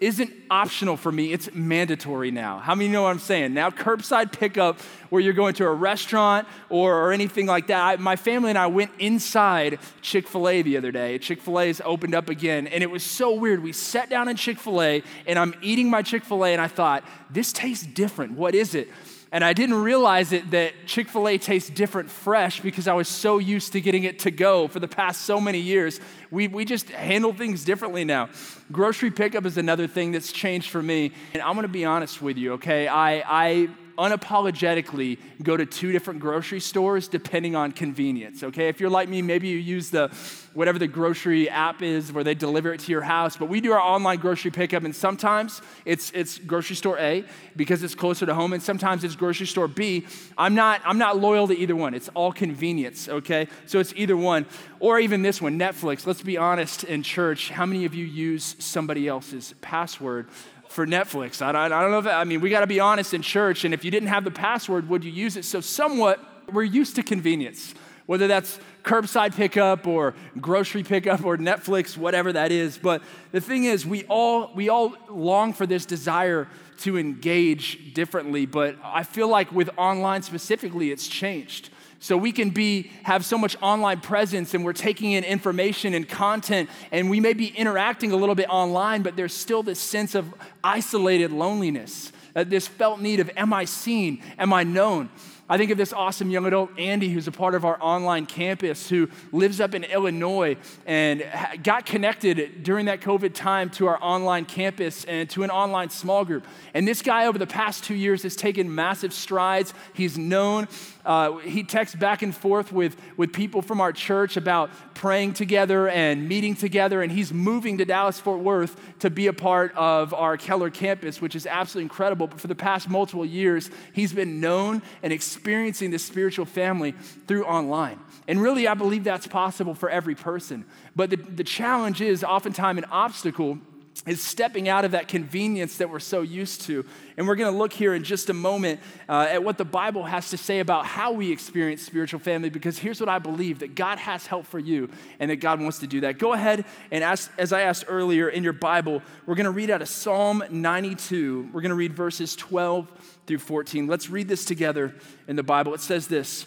isn't 0.00 0.32
optional 0.50 0.96
for 0.96 1.12
me, 1.12 1.32
it's 1.32 1.52
mandatory 1.52 2.30
now. 2.30 2.58
How 2.58 2.74
many 2.74 2.88
know 2.88 3.02
what 3.02 3.10
I'm 3.10 3.18
saying? 3.18 3.52
Now, 3.54 3.70
curbside 3.70 4.32
pickup, 4.32 4.80
where 5.10 5.20
you're 5.20 5.34
going 5.34 5.54
to 5.54 5.66
a 5.66 5.72
restaurant 5.72 6.48
or, 6.68 6.94
or 6.94 7.12
anything 7.12 7.46
like 7.46 7.66
that. 7.66 7.82
I, 7.82 7.96
my 7.96 8.16
family 8.16 8.48
and 8.50 8.58
I 8.58 8.68
went 8.68 8.90
inside 8.98 9.78
Chick 10.00 10.26
fil 10.26 10.48
A 10.48 10.62
the 10.62 10.76
other 10.76 10.90
day. 10.90 11.18
Chick 11.18 11.42
fil 11.42 11.60
A's 11.60 11.80
opened 11.84 12.14
up 12.14 12.28
again, 12.28 12.66
and 12.66 12.82
it 12.82 12.90
was 12.90 13.04
so 13.04 13.34
weird. 13.34 13.62
We 13.62 13.72
sat 13.72 14.08
down 14.08 14.28
in 14.28 14.36
Chick 14.36 14.58
fil 14.58 14.80
A, 14.80 15.02
and 15.26 15.38
I'm 15.38 15.54
eating 15.60 15.90
my 15.90 16.02
Chick 16.02 16.24
fil 16.24 16.44
A, 16.44 16.52
and 16.52 16.60
I 16.60 16.68
thought, 16.68 17.04
this 17.28 17.52
tastes 17.52 17.86
different. 17.86 18.32
What 18.32 18.54
is 18.54 18.74
it? 18.74 18.88
And 19.32 19.44
I 19.44 19.52
didn't 19.52 19.76
realize 19.76 20.32
it 20.32 20.50
that 20.50 20.72
Chick 20.86 21.08
fil 21.08 21.28
A 21.28 21.38
tastes 21.38 21.70
different 21.70 22.10
fresh 22.10 22.60
because 22.60 22.88
I 22.88 22.94
was 22.94 23.06
so 23.06 23.38
used 23.38 23.72
to 23.72 23.80
getting 23.80 24.02
it 24.02 24.20
to 24.20 24.32
go 24.32 24.66
for 24.66 24.80
the 24.80 24.88
past 24.88 25.22
so 25.22 25.40
many 25.40 25.60
years. 25.60 26.00
We, 26.32 26.48
we 26.48 26.64
just 26.64 26.88
handle 26.90 27.32
things 27.32 27.64
differently 27.64 28.04
now. 28.04 28.28
Grocery 28.72 29.12
pickup 29.12 29.46
is 29.46 29.56
another 29.56 29.86
thing 29.86 30.10
that's 30.10 30.32
changed 30.32 30.70
for 30.70 30.82
me. 30.82 31.12
And 31.32 31.42
I'm 31.42 31.54
gonna 31.54 31.68
be 31.68 31.84
honest 31.84 32.20
with 32.20 32.38
you, 32.38 32.54
okay? 32.54 32.88
I, 32.88 33.22
I 33.26 33.68
unapologetically 34.00 35.18
go 35.42 35.58
to 35.58 35.66
two 35.66 35.92
different 35.92 36.20
grocery 36.20 36.58
stores 36.58 37.06
depending 37.06 37.54
on 37.54 37.70
convenience, 37.70 38.42
okay? 38.42 38.68
If 38.68 38.80
you're 38.80 38.88
like 38.88 39.10
me, 39.10 39.20
maybe 39.20 39.48
you 39.48 39.58
use 39.58 39.90
the 39.90 40.08
whatever 40.54 40.78
the 40.78 40.88
grocery 40.88 41.48
app 41.50 41.82
is 41.82 42.10
where 42.10 42.24
they 42.24 42.34
deliver 42.34 42.72
it 42.72 42.80
to 42.80 42.90
your 42.90 43.02
house, 43.02 43.36
but 43.36 43.50
we 43.50 43.60
do 43.60 43.72
our 43.72 43.78
online 43.78 44.18
grocery 44.18 44.50
pickup 44.50 44.84
and 44.84 44.96
sometimes 44.96 45.60
it's 45.84 46.10
it's 46.12 46.38
grocery 46.38 46.76
store 46.76 46.98
A 46.98 47.24
because 47.56 47.82
it's 47.82 47.94
closer 47.94 48.24
to 48.24 48.34
home 48.34 48.54
and 48.54 48.62
sometimes 48.62 49.04
it's 49.04 49.14
grocery 49.14 49.46
store 49.46 49.68
B. 49.68 50.06
I'm 50.38 50.54
not 50.54 50.80
I'm 50.86 50.98
not 50.98 51.18
loyal 51.18 51.46
to 51.48 51.56
either 51.56 51.76
one. 51.76 51.92
It's 51.92 52.08
all 52.14 52.32
convenience, 52.32 53.06
okay? 53.06 53.48
So 53.66 53.80
it's 53.80 53.92
either 53.96 54.16
one 54.16 54.46
or 54.80 54.98
even 54.98 55.20
this 55.20 55.42
one, 55.42 55.58
Netflix. 55.58 56.06
Let's 56.06 56.22
be 56.22 56.38
honest 56.38 56.84
in 56.84 57.02
church, 57.02 57.50
how 57.50 57.66
many 57.66 57.84
of 57.84 57.94
you 57.94 58.06
use 58.06 58.56
somebody 58.58 59.06
else's 59.06 59.54
password? 59.60 60.28
For 60.70 60.86
Netflix. 60.86 61.42
I, 61.42 61.50
I, 61.50 61.64
I 61.64 61.68
don't 61.68 61.90
know 61.90 61.98
if, 61.98 62.06
I 62.06 62.24
mean, 62.24 62.40
we 62.40 62.48
got 62.48 62.60
to 62.60 62.66
be 62.66 62.80
honest 62.80 63.12
in 63.12 63.22
church, 63.22 63.64
and 63.64 63.74
if 63.74 63.84
you 63.84 63.90
didn't 63.90 64.08
have 64.08 64.24
the 64.24 64.30
password, 64.30 64.88
would 64.88 65.04
you 65.04 65.10
use 65.10 65.36
it? 65.36 65.44
So, 65.44 65.60
somewhat, 65.60 66.20
we're 66.50 66.62
used 66.62 66.94
to 66.96 67.02
convenience, 67.02 67.74
whether 68.06 68.28
that's 68.28 68.60
curbside 68.84 69.34
pickup 69.34 69.86
or 69.86 70.14
grocery 70.40 70.84
pickup 70.84 71.24
or 71.24 71.36
Netflix, 71.36 71.96
whatever 71.96 72.32
that 72.32 72.52
is. 72.52 72.78
But 72.78 73.02
the 73.32 73.40
thing 73.40 73.64
is, 73.64 73.84
we 73.84 74.04
all, 74.04 74.52
we 74.54 74.68
all 74.68 74.94
long 75.08 75.52
for 75.52 75.66
this 75.66 75.84
desire 75.84 76.48
to 76.78 76.96
engage 76.96 77.92
differently, 77.92 78.46
but 78.46 78.76
I 78.82 79.02
feel 79.02 79.28
like 79.28 79.52
with 79.52 79.70
online 79.76 80.22
specifically, 80.22 80.92
it's 80.92 81.08
changed. 81.08 81.70
So 82.02 82.16
we 82.16 82.32
can 82.32 82.48
be 82.48 82.90
have 83.02 83.26
so 83.26 83.36
much 83.36 83.56
online 83.60 84.00
presence 84.00 84.54
and 84.54 84.64
we're 84.64 84.72
taking 84.72 85.12
in 85.12 85.22
information 85.22 85.92
and 85.92 86.08
content 86.08 86.70
and 86.90 87.10
we 87.10 87.20
may 87.20 87.34
be 87.34 87.48
interacting 87.48 88.10
a 88.12 88.16
little 88.16 88.34
bit 88.34 88.48
online, 88.48 89.02
but 89.02 89.16
there's 89.16 89.34
still 89.34 89.62
this 89.62 89.78
sense 89.78 90.14
of 90.14 90.32
isolated 90.64 91.30
loneliness, 91.30 92.10
uh, 92.34 92.42
this 92.42 92.66
felt 92.66 93.00
need 93.00 93.20
of 93.20 93.30
am 93.36 93.52
I 93.52 93.66
seen? 93.66 94.22
Am 94.38 94.52
I 94.52 94.64
known? 94.64 95.10
I 95.50 95.58
think 95.58 95.72
of 95.72 95.78
this 95.78 95.92
awesome 95.92 96.30
young 96.30 96.46
adult, 96.46 96.70
Andy, 96.78 97.08
who's 97.08 97.26
a 97.26 97.32
part 97.32 97.56
of 97.56 97.64
our 97.64 97.76
online 97.82 98.24
campus, 98.24 98.88
who 98.88 99.10
lives 99.32 99.60
up 99.60 99.74
in 99.74 99.82
Illinois 99.82 100.56
and 100.86 101.24
got 101.64 101.86
connected 101.86 102.62
during 102.62 102.86
that 102.86 103.00
COVID 103.00 103.34
time 103.34 103.68
to 103.70 103.88
our 103.88 103.98
online 104.00 104.44
campus 104.44 105.04
and 105.06 105.28
to 105.30 105.42
an 105.42 105.50
online 105.50 105.90
small 105.90 106.24
group. 106.24 106.46
And 106.72 106.86
this 106.86 107.02
guy, 107.02 107.26
over 107.26 107.36
the 107.36 107.48
past 107.48 107.82
two 107.82 107.96
years, 107.96 108.22
has 108.22 108.36
taken 108.36 108.72
massive 108.72 109.12
strides. 109.12 109.74
He's 109.92 110.16
known, 110.16 110.68
uh, 111.10 111.38
he 111.38 111.64
texts 111.64 111.96
back 111.96 112.22
and 112.22 112.32
forth 112.32 112.70
with, 112.70 112.96
with 113.16 113.32
people 113.32 113.62
from 113.62 113.80
our 113.80 113.92
church 113.92 114.36
about 114.36 114.70
praying 114.94 115.32
together 115.32 115.88
and 115.88 116.28
meeting 116.28 116.54
together. 116.54 117.02
And 117.02 117.10
he's 117.10 117.32
moving 117.32 117.78
to 117.78 117.84
Dallas 117.84 118.20
Fort 118.20 118.38
Worth 118.38 118.80
to 119.00 119.10
be 119.10 119.26
a 119.26 119.32
part 119.32 119.74
of 119.74 120.14
our 120.14 120.36
Keller 120.36 120.70
campus, 120.70 121.20
which 121.20 121.34
is 121.34 121.48
absolutely 121.48 121.86
incredible. 121.86 122.28
But 122.28 122.40
for 122.40 122.46
the 122.46 122.54
past 122.54 122.88
multiple 122.88 123.26
years, 123.26 123.72
he's 123.92 124.12
been 124.12 124.38
known 124.38 124.82
and 125.02 125.12
experiencing 125.12 125.90
this 125.90 126.04
spiritual 126.04 126.44
family 126.44 126.92
through 127.26 127.44
online. 127.44 127.98
And 128.28 128.40
really, 128.40 128.68
I 128.68 128.74
believe 128.74 129.02
that's 129.02 129.26
possible 129.26 129.74
for 129.74 129.90
every 129.90 130.14
person. 130.14 130.64
But 130.94 131.10
the, 131.10 131.16
the 131.16 131.42
challenge 131.42 132.00
is 132.00 132.22
oftentimes 132.22 132.78
an 132.78 132.84
obstacle 132.84 133.58
is 134.06 134.22
stepping 134.22 134.68
out 134.68 134.86
of 134.86 134.92
that 134.92 135.08
convenience 135.08 135.76
that 135.76 135.90
we're 135.90 136.00
so 136.00 136.22
used 136.22 136.62
to. 136.62 136.86
And 137.18 137.28
we're 137.28 137.34
going 137.34 137.52
to 137.52 137.58
look 137.58 137.72
here 137.72 137.92
in 137.92 138.02
just 138.02 138.30
a 138.30 138.34
moment 138.34 138.80
uh, 139.08 139.26
at 139.30 139.44
what 139.44 139.58
the 139.58 139.64
Bible 139.64 140.04
has 140.04 140.30
to 140.30 140.38
say 140.38 140.60
about 140.60 140.86
how 140.86 141.12
we 141.12 141.30
experience 141.30 141.82
spiritual 141.82 142.18
family, 142.18 142.48
because 142.48 142.78
here's 142.78 142.98
what 142.98 143.10
I 143.10 143.18
believe 143.18 143.58
that 143.58 143.74
God 143.74 143.98
has 143.98 144.26
help 144.26 144.46
for 144.46 144.58
you 144.58 144.88
and 145.18 145.30
that 145.30 145.36
God 145.36 145.60
wants 145.60 145.80
to 145.80 145.86
do 145.86 146.00
that. 146.00 146.18
Go 146.18 146.32
ahead 146.32 146.64
and, 146.90 147.04
ask, 147.04 147.30
as 147.36 147.52
I 147.52 147.62
asked 147.62 147.84
earlier 147.88 148.30
in 148.30 148.42
your 148.42 148.54
Bible, 148.54 149.02
we're 149.26 149.34
going 149.34 149.44
to 149.44 149.50
read 149.50 149.68
out 149.68 149.82
of 149.82 149.88
Psalm 149.88 150.42
92. 150.50 151.50
We're 151.52 151.60
going 151.60 151.68
to 151.70 151.74
read 151.74 151.92
verses 151.92 152.34
12 152.36 152.90
through 153.26 153.38
14. 153.38 153.86
Let's 153.86 154.08
read 154.08 154.28
this 154.28 154.46
together 154.46 154.94
in 155.28 155.36
the 155.36 155.42
Bible. 155.42 155.74
It 155.74 155.80
says 155.80 156.08
this 156.08 156.46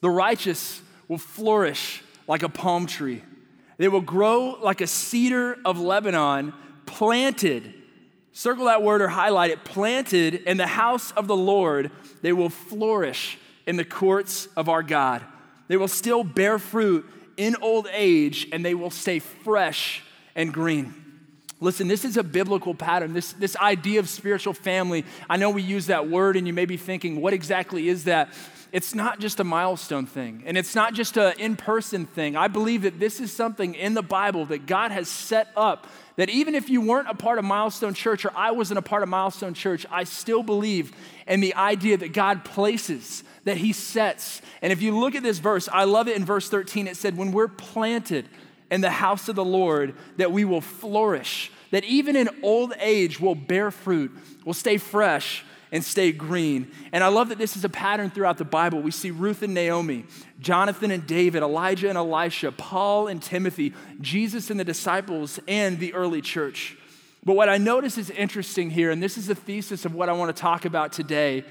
The 0.00 0.10
righteous 0.10 0.82
will 1.06 1.18
flourish 1.18 2.02
like 2.26 2.42
a 2.42 2.48
palm 2.48 2.86
tree, 2.86 3.22
they 3.78 3.86
will 3.88 4.00
grow 4.00 4.58
like 4.60 4.80
a 4.80 4.86
cedar 4.88 5.56
of 5.64 5.78
Lebanon, 5.78 6.52
planted. 6.86 7.74
Circle 8.32 8.66
that 8.66 8.82
word 8.82 9.02
or 9.02 9.08
highlight 9.08 9.50
it. 9.50 9.64
Planted 9.64 10.34
in 10.34 10.56
the 10.56 10.66
house 10.66 11.12
of 11.12 11.26
the 11.26 11.36
Lord, 11.36 11.90
they 12.22 12.32
will 12.32 12.48
flourish 12.48 13.38
in 13.66 13.76
the 13.76 13.84
courts 13.84 14.48
of 14.56 14.68
our 14.68 14.82
God. 14.82 15.22
They 15.68 15.76
will 15.76 15.88
still 15.88 16.24
bear 16.24 16.58
fruit 16.58 17.08
in 17.36 17.56
old 17.60 17.88
age, 17.92 18.48
and 18.52 18.64
they 18.64 18.74
will 18.74 18.90
stay 18.90 19.18
fresh 19.18 20.02
and 20.34 20.52
green. 20.52 21.01
Listen, 21.62 21.86
this 21.86 22.04
is 22.04 22.16
a 22.16 22.24
biblical 22.24 22.74
pattern. 22.74 23.12
This, 23.12 23.32
this 23.34 23.56
idea 23.56 24.00
of 24.00 24.08
spiritual 24.08 24.52
family, 24.52 25.04
I 25.30 25.36
know 25.36 25.50
we 25.50 25.62
use 25.62 25.86
that 25.86 26.08
word, 26.08 26.36
and 26.36 26.46
you 26.46 26.52
may 26.52 26.66
be 26.66 26.76
thinking, 26.76 27.20
what 27.20 27.32
exactly 27.32 27.88
is 27.88 28.04
that? 28.04 28.32
It's 28.72 28.94
not 28.94 29.20
just 29.20 29.38
a 29.38 29.44
milestone 29.44 30.06
thing, 30.06 30.42
and 30.46 30.56
it's 30.56 30.74
not 30.74 30.94
just 30.94 31.16
an 31.18 31.34
in 31.38 31.56
person 31.56 32.06
thing. 32.06 32.36
I 32.36 32.48
believe 32.48 32.82
that 32.82 32.98
this 32.98 33.20
is 33.20 33.32
something 33.32 33.74
in 33.74 33.94
the 33.94 34.02
Bible 34.02 34.46
that 34.46 34.66
God 34.66 34.90
has 34.90 35.08
set 35.08 35.48
up 35.56 35.86
that 36.16 36.28
even 36.28 36.54
if 36.54 36.68
you 36.68 36.80
weren't 36.80 37.08
a 37.08 37.14
part 37.14 37.38
of 37.38 37.44
Milestone 37.44 37.94
Church 37.94 38.24
or 38.24 38.32
I 38.36 38.50
wasn't 38.50 38.78
a 38.78 38.82
part 38.82 39.02
of 39.02 39.08
Milestone 39.08 39.54
Church, 39.54 39.86
I 39.90 40.04
still 40.04 40.42
believe 40.42 40.92
in 41.26 41.40
the 41.40 41.54
idea 41.54 41.96
that 41.96 42.12
God 42.12 42.44
places, 42.44 43.24
that 43.44 43.56
He 43.56 43.72
sets. 43.72 44.42
And 44.60 44.72
if 44.72 44.82
you 44.82 44.98
look 44.98 45.14
at 45.14 45.22
this 45.22 45.38
verse, 45.38 45.68
I 45.72 45.84
love 45.84 46.08
it 46.08 46.16
in 46.16 46.24
verse 46.24 46.48
13. 46.48 46.86
It 46.86 46.96
said, 46.96 47.16
When 47.16 47.32
we're 47.32 47.48
planted 47.48 48.28
in 48.72 48.80
the 48.80 48.90
house 48.90 49.28
of 49.28 49.36
the 49.36 49.44
Lord, 49.44 49.94
that 50.16 50.32
we 50.32 50.46
will 50.46 50.62
flourish, 50.62 51.52
that 51.70 51.84
even 51.84 52.16
in 52.16 52.28
old 52.42 52.72
age 52.80 53.20
will 53.20 53.34
bear 53.34 53.70
fruit, 53.70 54.10
will 54.46 54.54
stay 54.54 54.78
fresh 54.78 55.44
and 55.70 55.84
stay 55.84 56.10
green. 56.10 56.70
And 56.90 57.04
I 57.04 57.08
love 57.08 57.28
that 57.28 57.38
this 57.38 57.54
is 57.54 57.64
a 57.64 57.68
pattern 57.68 58.08
throughout 58.08 58.38
the 58.38 58.46
Bible. 58.46 58.80
We 58.80 58.90
see 58.90 59.10
Ruth 59.10 59.42
and 59.42 59.52
Naomi, 59.52 60.06
Jonathan 60.40 60.90
and 60.90 61.06
David, 61.06 61.42
Elijah 61.42 61.90
and 61.90 61.98
Elisha, 61.98 62.50
Paul 62.50 63.08
and 63.08 63.22
Timothy, 63.22 63.74
Jesus 64.00 64.50
and 64.50 64.58
the 64.58 64.64
disciples, 64.64 65.38
and 65.46 65.78
the 65.78 65.92
early 65.92 66.22
church. 66.22 66.76
But 67.24 67.34
what 67.34 67.50
I 67.50 67.58
notice 67.58 67.98
is 67.98 68.08
interesting 68.08 68.70
here, 68.70 68.90
and 68.90 69.02
this 69.02 69.18
is 69.18 69.26
the 69.26 69.34
thesis 69.34 69.84
of 69.84 69.94
what 69.94 70.08
I 70.08 70.12
want 70.12 70.34
to 70.34 70.40
talk 70.40 70.64
about 70.64 70.92
today, 70.92 71.44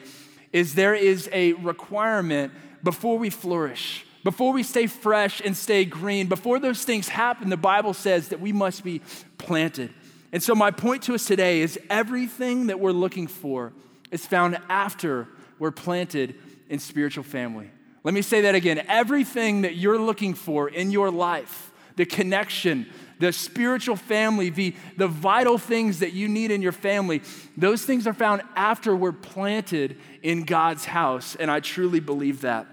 is 0.51 0.73
there 0.73 0.95
is 0.95 1.29
a 1.31 1.53
requirement 1.53 2.51
before 2.83 3.19
we 3.19 3.29
flourish, 3.29 4.05
before 4.23 4.53
we 4.53 4.63
stay 4.63 4.87
fresh 4.87 5.41
and 5.43 5.55
stay 5.57 5.85
green, 5.85 6.27
before 6.27 6.59
those 6.59 6.83
things 6.83 7.07
happen, 7.07 7.49
the 7.49 7.57
Bible 7.57 7.93
says 7.93 8.27
that 8.29 8.39
we 8.39 8.51
must 8.51 8.83
be 8.83 9.01
planted. 9.37 9.93
And 10.31 10.41
so, 10.41 10.55
my 10.55 10.71
point 10.71 11.03
to 11.03 11.15
us 11.15 11.25
today 11.25 11.61
is 11.61 11.79
everything 11.89 12.67
that 12.67 12.79
we're 12.79 12.91
looking 12.91 13.27
for 13.27 13.73
is 14.11 14.25
found 14.25 14.57
after 14.69 15.27
we're 15.59 15.71
planted 15.71 16.35
in 16.69 16.79
spiritual 16.79 17.23
family. 17.23 17.69
Let 18.03 18.13
me 18.13 18.21
say 18.21 18.41
that 18.41 18.55
again. 18.55 18.83
Everything 18.87 19.61
that 19.61 19.75
you're 19.75 19.99
looking 19.99 20.33
for 20.33 20.69
in 20.69 20.91
your 20.91 21.11
life, 21.11 21.71
the 21.95 22.05
connection, 22.05 22.87
the 23.19 23.31
spiritual 23.31 23.95
family, 23.95 24.49
the, 24.49 24.75
the 24.97 25.07
vital 25.07 25.57
things 25.57 25.99
that 25.99 26.13
you 26.13 26.27
need 26.27 26.49
in 26.49 26.61
your 26.61 26.71
family, 26.71 27.21
those 27.55 27.83
things 27.83 28.07
are 28.07 28.13
found 28.13 28.41
after 28.55 28.95
we're 28.95 29.11
planted 29.11 29.97
in 30.23 30.43
God's 30.43 30.85
house. 30.85 31.35
And 31.35 31.51
I 31.51 31.59
truly 31.59 31.99
believe 31.99 32.41
that. 32.41 32.67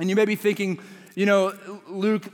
And 0.00 0.08
you 0.08 0.16
may 0.16 0.24
be 0.24 0.34
thinking, 0.34 0.80
you 1.14 1.26
know, 1.26 1.52
Luke, 1.86 2.24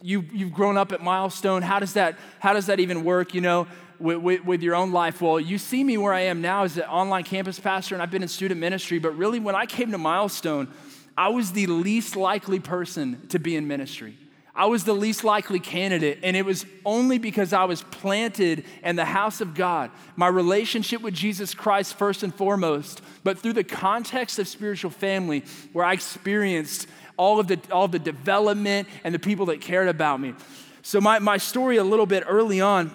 you, 0.00 0.24
you've 0.32 0.52
grown 0.52 0.76
up 0.76 0.92
at 0.92 1.02
Milestone. 1.02 1.60
How 1.60 1.80
does 1.80 1.94
that, 1.94 2.16
how 2.38 2.52
does 2.52 2.66
that 2.66 2.78
even 2.78 3.02
work? 3.02 3.34
You 3.34 3.40
know, 3.40 3.66
with, 3.98 4.18
with, 4.18 4.44
with, 4.44 4.62
your 4.62 4.76
own 4.76 4.92
life. 4.92 5.20
Well, 5.20 5.40
you 5.40 5.58
see 5.58 5.82
me 5.82 5.98
where 5.98 6.12
I 6.12 6.20
am 6.22 6.40
now 6.40 6.62
as 6.62 6.76
an 6.76 6.84
online 6.84 7.24
campus 7.24 7.58
pastor, 7.58 7.94
and 7.94 8.02
I've 8.02 8.10
been 8.10 8.22
in 8.22 8.28
student 8.28 8.60
ministry, 8.60 8.98
but 8.98 9.16
really, 9.16 9.40
when 9.40 9.56
I 9.56 9.66
came 9.66 9.90
to 9.90 9.98
Milestone, 9.98 10.68
I 11.16 11.30
was 11.30 11.52
the 11.52 11.66
least 11.66 12.14
likely 12.14 12.60
person 12.60 13.26
to 13.28 13.38
be 13.38 13.56
in 13.56 13.66
ministry. 13.66 14.16
I 14.56 14.66
was 14.66 14.84
the 14.84 14.94
least 14.94 15.22
likely 15.22 15.60
candidate, 15.60 16.20
and 16.22 16.34
it 16.34 16.44
was 16.44 16.64
only 16.84 17.18
because 17.18 17.52
I 17.52 17.64
was 17.64 17.82
planted 17.82 18.64
in 18.82 18.96
the 18.96 19.04
house 19.04 19.42
of 19.42 19.54
God, 19.54 19.90
my 20.16 20.28
relationship 20.28 21.02
with 21.02 21.12
Jesus 21.12 21.54
Christ 21.54 21.94
first 21.94 22.22
and 22.22 22.34
foremost, 22.34 23.02
but 23.22 23.38
through 23.38 23.52
the 23.52 23.64
context 23.64 24.38
of 24.38 24.48
spiritual 24.48 24.90
family, 24.90 25.44
where 25.74 25.84
I 25.84 25.92
experienced 25.92 26.86
all 27.18 27.38
of 27.38 27.48
the, 27.48 27.60
all 27.70 27.86
the 27.86 27.98
development 27.98 28.88
and 29.04 29.14
the 29.14 29.18
people 29.18 29.46
that 29.46 29.60
cared 29.60 29.88
about 29.88 30.20
me. 30.20 30.32
So, 30.82 31.00
my, 31.00 31.18
my 31.18 31.36
story 31.36 31.76
a 31.76 31.84
little 31.84 32.06
bit 32.06 32.24
early 32.26 32.60
on 32.60 32.94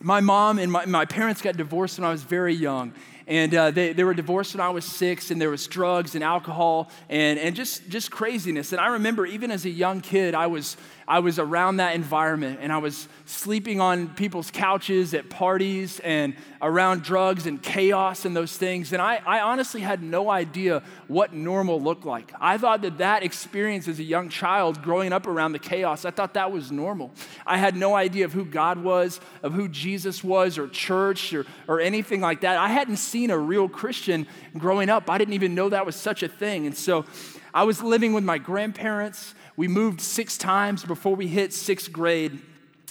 my 0.00 0.20
mom 0.20 0.58
and 0.58 0.70
my, 0.70 0.86
my 0.86 1.04
parents 1.04 1.42
got 1.42 1.56
divorced 1.56 1.98
when 1.98 2.06
I 2.06 2.10
was 2.10 2.22
very 2.22 2.54
young. 2.54 2.92
And 3.28 3.54
uh, 3.54 3.70
they, 3.70 3.92
they 3.92 4.04
were 4.04 4.14
divorced 4.14 4.54
when 4.54 4.62
I 4.62 4.70
was 4.70 4.86
six, 4.86 5.30
and 5.30 5.38
there 5.38 5.50
was 5.50 5.66
drugs 5.66 6.14
and 6.14 6.24
alcohol 6.24 6.90
and, 7.10 7.38
and 7.38 7.54
just, 7.54 7.86
just 7.90 8.10
craziness. 8.10 8.72
And 8.72 8.80
I 8.80 8.86
remember 8.88 9.26
even 9.26 9.50
as 9.50 9.66
a 9.66 9.70
young 9.70 10.00
kid, 10.00 10.34
I 10.34 10.46
was, 10.46 10.78
I 11.06 11.20
was 11.20 11.38
around 11.38 11.78
that 11.78 11.94
environment 11.94 12.58
and 12.60 12.70
I 12.70 12.78
was 12.78 13.08
sleeping 13.24 13.80
on 13.80 14.08
people's 14.08 14.50
couches 14.50 15.14
at 15.14 15.30
parties 15.30 16.00
and 16.00 16.34
around 16.60 17.02
drugs 17.02 17.46
and 17.46 17.62
chaos 17.62 18.26
and 18.26 18.36
those 18.36 18.56
things. 18.56 18.92
And 18.92 19.00
I, 19.00 19.20
I 19.26 19.40
honestly 19.40 19.80
had 19.80 20.02
no 20.02 20.30
idea 20.30 20.82
what 21.06 21.32
normal 21.32 21.80
looked 21.80 22.04
like. 22.04 22.32
I 22.38 22.58
thought 22.58 22.82
that 22.82 22.98
that 22.98 23.22
experience 23.22 23.88
as 23.88 23.98
a 23.98 24.02
young 24.02 24.28
child 24.28 24.82
growing 24.82 25.12
up 25.14 25.26
around 25.26 25.52
the 25.52 25.58
chaos, 25.58 26.04
I 26.04 26.10
thought 26.10 26.34
that 26.34 26.52
was 26.52 26.70
normal. 26.70 27.10
I 27.46 27.56
had 27.56 27.74
no 27.74 27.94
idea 27.94 28.26
of 28.26 28.34
who 28.34 28.44
God 28.44 28.78
was, 28.82 29.18
of 29.42 29.54
who 29.54 29.68
Jesus 29.68 30.22
was, 30.22 30.58
or 30.58 30.68
church, 30.68 31.32
or, 31.32 31.46
or 31.66 31.80
anything 31.80 32.20
like 32.20 32.42
that. 32.42 32.58
I 32.58 32.68
hadn't 32.68 32.96
seen 33.18 33.30
a 33.30 33.38
real 33.38 33.68
Christian 33.68 34.28
growing 34.56 34.88
up. 34.88 35.10
I 35.10 35.18
didn't 35.18 35.34
even 35.34 35.52
know 35.52 35.68
that 35.70 35.84
was 35.84 35.96
such 35.96 36.22
a 36.22 36.28
thing. 36.28 36.66
And 36.66 36.76
so 36.76 37.04
I 37.52 37.64
was 37.64 37.82
living 37.82 38.12
with 38.12 38.22
my 38.22 38.38
grandparents 38.38 39.34
we 39.56 39.66
moved 39.66 40.00
six 40.00 40.38
times 40.38 40.84
before 40.84 41.16
we 41.16 41.26
hit 41.26 41.52
sixth 41.52 41.90
grade. 41.90 42.38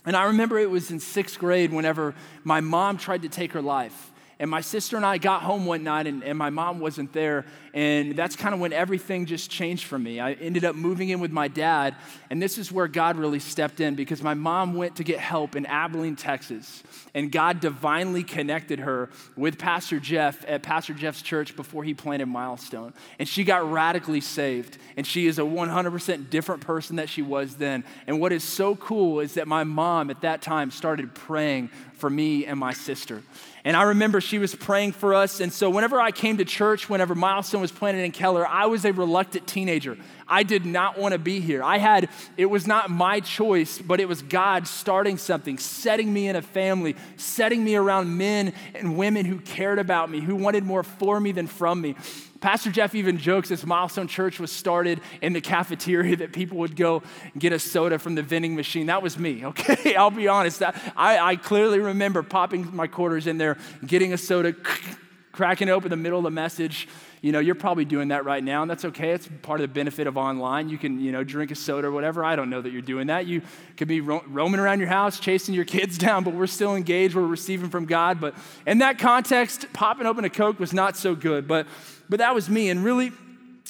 And 0.05 0.17
I 0.17 0.25
remember 0.25 0.59
it 0.59 0.69
was 0.69 0.91
in 0.91 0.99
sixth 0.99 1.39
grade 1.39 1.71
whenever 1.71 2.13
my 2.43 2.59
mom 2.59 2.97
tried 2.97 3.21
to 3.21 3.29
take 3.29 3.53
her 3.53 3.61
life. 3.61 4.11
And 4.39 4.51
my 4.51 4.61
sister 4.61 4.97
and 4.97 5.05
I 5.05 5.17
got 5.17 5.41
home 5.41 5.65
one 5.65 5.83
night, 5.83 6.05
and, 6.05 6.23
and 6.23 6.37
my 6.37 6.51
mom 6.51 6.79
wasn't 6.79 7.11
there. 7.11 7.45
And 7.73 8.15
that's 8.15 8.35
kind 8.35 8.53
of 8.53 8.59
when 8.59 8.71
everything 8.71 9.25
just 9.25 9.49
changed 9.49 9.85
for 9.85 9.97
me. 9.97 10.19
I 10.19 10.33
ended 10.33 10.63
up 10.63 10.75
moving 10.75 11.09
in 11.09 11.19
with 11.19 11.31
my 11.31 11.47
dad, 11.47 11.95
and 12.29 12.41
this 12.41 12.57
is 12.57 12.71
where 12.71 12.87
God 12.87 13.17
really 13.17 13.39
stepped 13.39 13.79
in 13.79 13.95
because 13.95 14.21
my 14.21 14.35
mom 14.35 14.75
went 14.75 14.97
to 14.97 15.03
get 15.03 15.19
help 15.19 15.55
in 15.55 15.65
Abilene, 15.65 16.15
Texas. 16.15 16.83
And 17.13 17.31
God 17.31 17.59
divinely 17.59 18.23
connected 18.23 18.79
her 18.79 19.09
with 19.35 19.57
Pastor 19.57 19.99
Jeff 19.99 20.45
at 20.47 20.61
Pastor 20.61 20.93
Jeff's 20.93 21.23
church 21.23 21.55
before 21.55 21.83
he 21.83 21.95
planted 21.95 22.27
Milestone. 22.27 22.93
And 23.17 23.27
she 23.27 23.43
got 23.43 23.71
radically 23.71 24.21
saved. 24.21 24.77
And 24.97 25.05
she 25.05 25.25
is 25.25 25.39
a 25.39 25.43
100% 25.43 26.29
different 26.29 26.61
person 26.61 26.97
that 26.97 27.09
she 27.09 27.23
was 27.23 27.55
then. 27.55 27.83
And 28.05 28.19
what 28.19 28.31
is 28.31 28.43
so 28.43 28.75
cool 28.75 29.19
is 29.19 29.33
that 29.33 29.47
my 29.47 29.63
mom 29.63 30.11
at 30.11 30.21
that 30.21 30.43
time 30.43 30.69
started 30.69 31.15
praying 31.15 31.69
for 31.93 32.09
me 32.09 32.45
and 32.45 32.59
my 32.59 32.73
sister. 32.73 33.23
And 33.67 33.75
I 33.75 33.81
remember 33.81 34.21
she 34.21 34.39
was 34.39 34.55
praying 34.55 34.93
for 34.93 35.13
us. 35.13 35.41
And 35.41 35.51
so 35.51 35.69
whenever 35.69 35.99
I 35.99 36.11
came 36.11 36.37
to 36.37 36.45
church, 36.45 36.89
whenever 36.89 37.15
Milestone 37.15 37.59
was 37.59 37.69
planted 37.69 38.05
in 38.05 38.13
Keller, 38.13 38.47
I 38.47 38.67
was 38.67 38.85
a 38.85 38.93
reluctant 38.93 39.45
teenager. 39.45 39.97
I 40.29 40.43
did 40.43 40.65
not 40.65 40.97
want 40.97 41.13
to 41.13 41.19
be 41.19 41.39
here. 41.39 41.63
I 41.63 41.77
had, 41.77 42.09
it 42.35 42.47
was 42.47 42.67
not 42.67 42.89
my 42.89 43.19
choice, 43.19 43.79
but 43.79 43.99
it 43.99 44.07
was 44.07 44.21
God 44.21 44.67
starting 44.67 45.17
something, 45.17 45.57
setting 45.57 46.11
me 46.11 46.27
in 46.27 46.35
a 46.35 46.41
family, 46.41 46.95
setting 47.15 47.63
me 47.63 47.75
around 47.75 48.17
men 48.17 48.53
and 48.75 48.97
women 48.97 49.25
who 49.25 49.39
cared 49.39 49.79
about 49.79 50.09
me, 50.09 50.19
who 50.19 50.35
wanted 50.35 50.63
more 50.63 50.83
for 50.83 51.19
me 51.19 51.31
than 51.31 51.47
from 51.47 51.81
me. 51.81 51.95
Pastor 52.39 52.71
Jeff 52.71 52.93
even 52.93 53.17
jokes 53.17 53.49
this 53.49 53.65
milestone 53.65 54.07
church 54.07 54.39
was 54.39 54.51
started 54.51 55.01
in 55.21 55.33
the 55.33 55.41
cafeteria 55.41 56.15
that 56.17 56.33
people 56.33 56.59
would 56.59 56.75
go 56.75 57.01
get 57.37 57.51
a 57.51 57.59
soda 57.59 57.97
from 57.97 58.15
the 58.15 58.21
vending 58.21 58.55
machine. 58.55 58.87
That 58.87 59.01
was 59.01 59.17
me, 59.17 59.45
okay? 59.47 59.95
I'll 59.95 60.11
be 60.11 60.27
honest. 60.27 60.61
I, 60.61 60.73
I 60.95 61.35
clearly 61.35 61.79
remember 61.79 62.23
popping 62.23 62.75
my 62.75 62.87
quarters 62.87 63.27
in 63.27 63.37
there, 63.37 63.57
getting 63.85 64.13
a 64.13 64.17
soda, 64.17 64.53
cracking 65.37 65.69
open 65.69 65.91
the 65.91 65.95
middle 65.95 66.17
of 66.17 66.23
the 66.23 66.31
message. 66.31 66.87
You 67.21 67.31
know, 67.31 67.37
you're 67.37 67.53
probably 67.53 67.85
doing 67.85 68.07
that 68.07 68.25
right 68.25 68.43
now, 68.43 68.63
and 68.63 68.71
that's 68.71 68.85
okay. 68.85 69.11
It's 69.11 69.29
part 69.43 69.61
of 69.61 69.69
the 69.69 69.73
benefit 69.73 70.07
of 70.07 70.17
online. 70.17 70.67
You 70.67 70.79
can, 70.79 70.99
you 70.99 71.11
know, 71.11 71.23
drink 71.23 71.51
a 71.51 71.55
soda 71.55 71.89
or 71.89 71.91
whatever. 71.91 72.25
I 72.25 72.35
don't 72.35 72.49
know 72.49 72.59
that 72.59 72.71
you're 72.71 72.81
doing 72.81 73.07
that. 73.07 73.27
You 73.27 73.43
could 73.77 73.87
be 73.87 74.01
ro- 74.01 74.23
roaming 74.25 74.59
around 74.59 74.79
your 74.79 74.89
house, 74.89 75.19
chasing 75.19 75.53
your 75.53 75.63
kids 75.63 75.97
down, 75.99 76.23
but 76.23 76.33
we're 76.33 76.47
still 76.47 76.75
engaged. 76.75 77.13
We're 77.13 77.27
receiving 77.27 77.69
from 77.69 77.85
God. 77.85 78.19
But 78.19 78.33
in 78.65 78.79
that 78.79 78.97
context, 78.97 79.71
popping 79.73 80.07
open 80.07 80.25
a 80.25 80.29
Coke 80.29 80.59
was 80.59 80.73
not 80.73 80.97
so 80.97 81.13
good. 81.13 81.47
But 81.47 81.67
but 82.09 82.17
that 82.17 82.33
was 82.33 82.49
me. 82.49 82.69
And 82.69 82.83
really, 82.83 83.11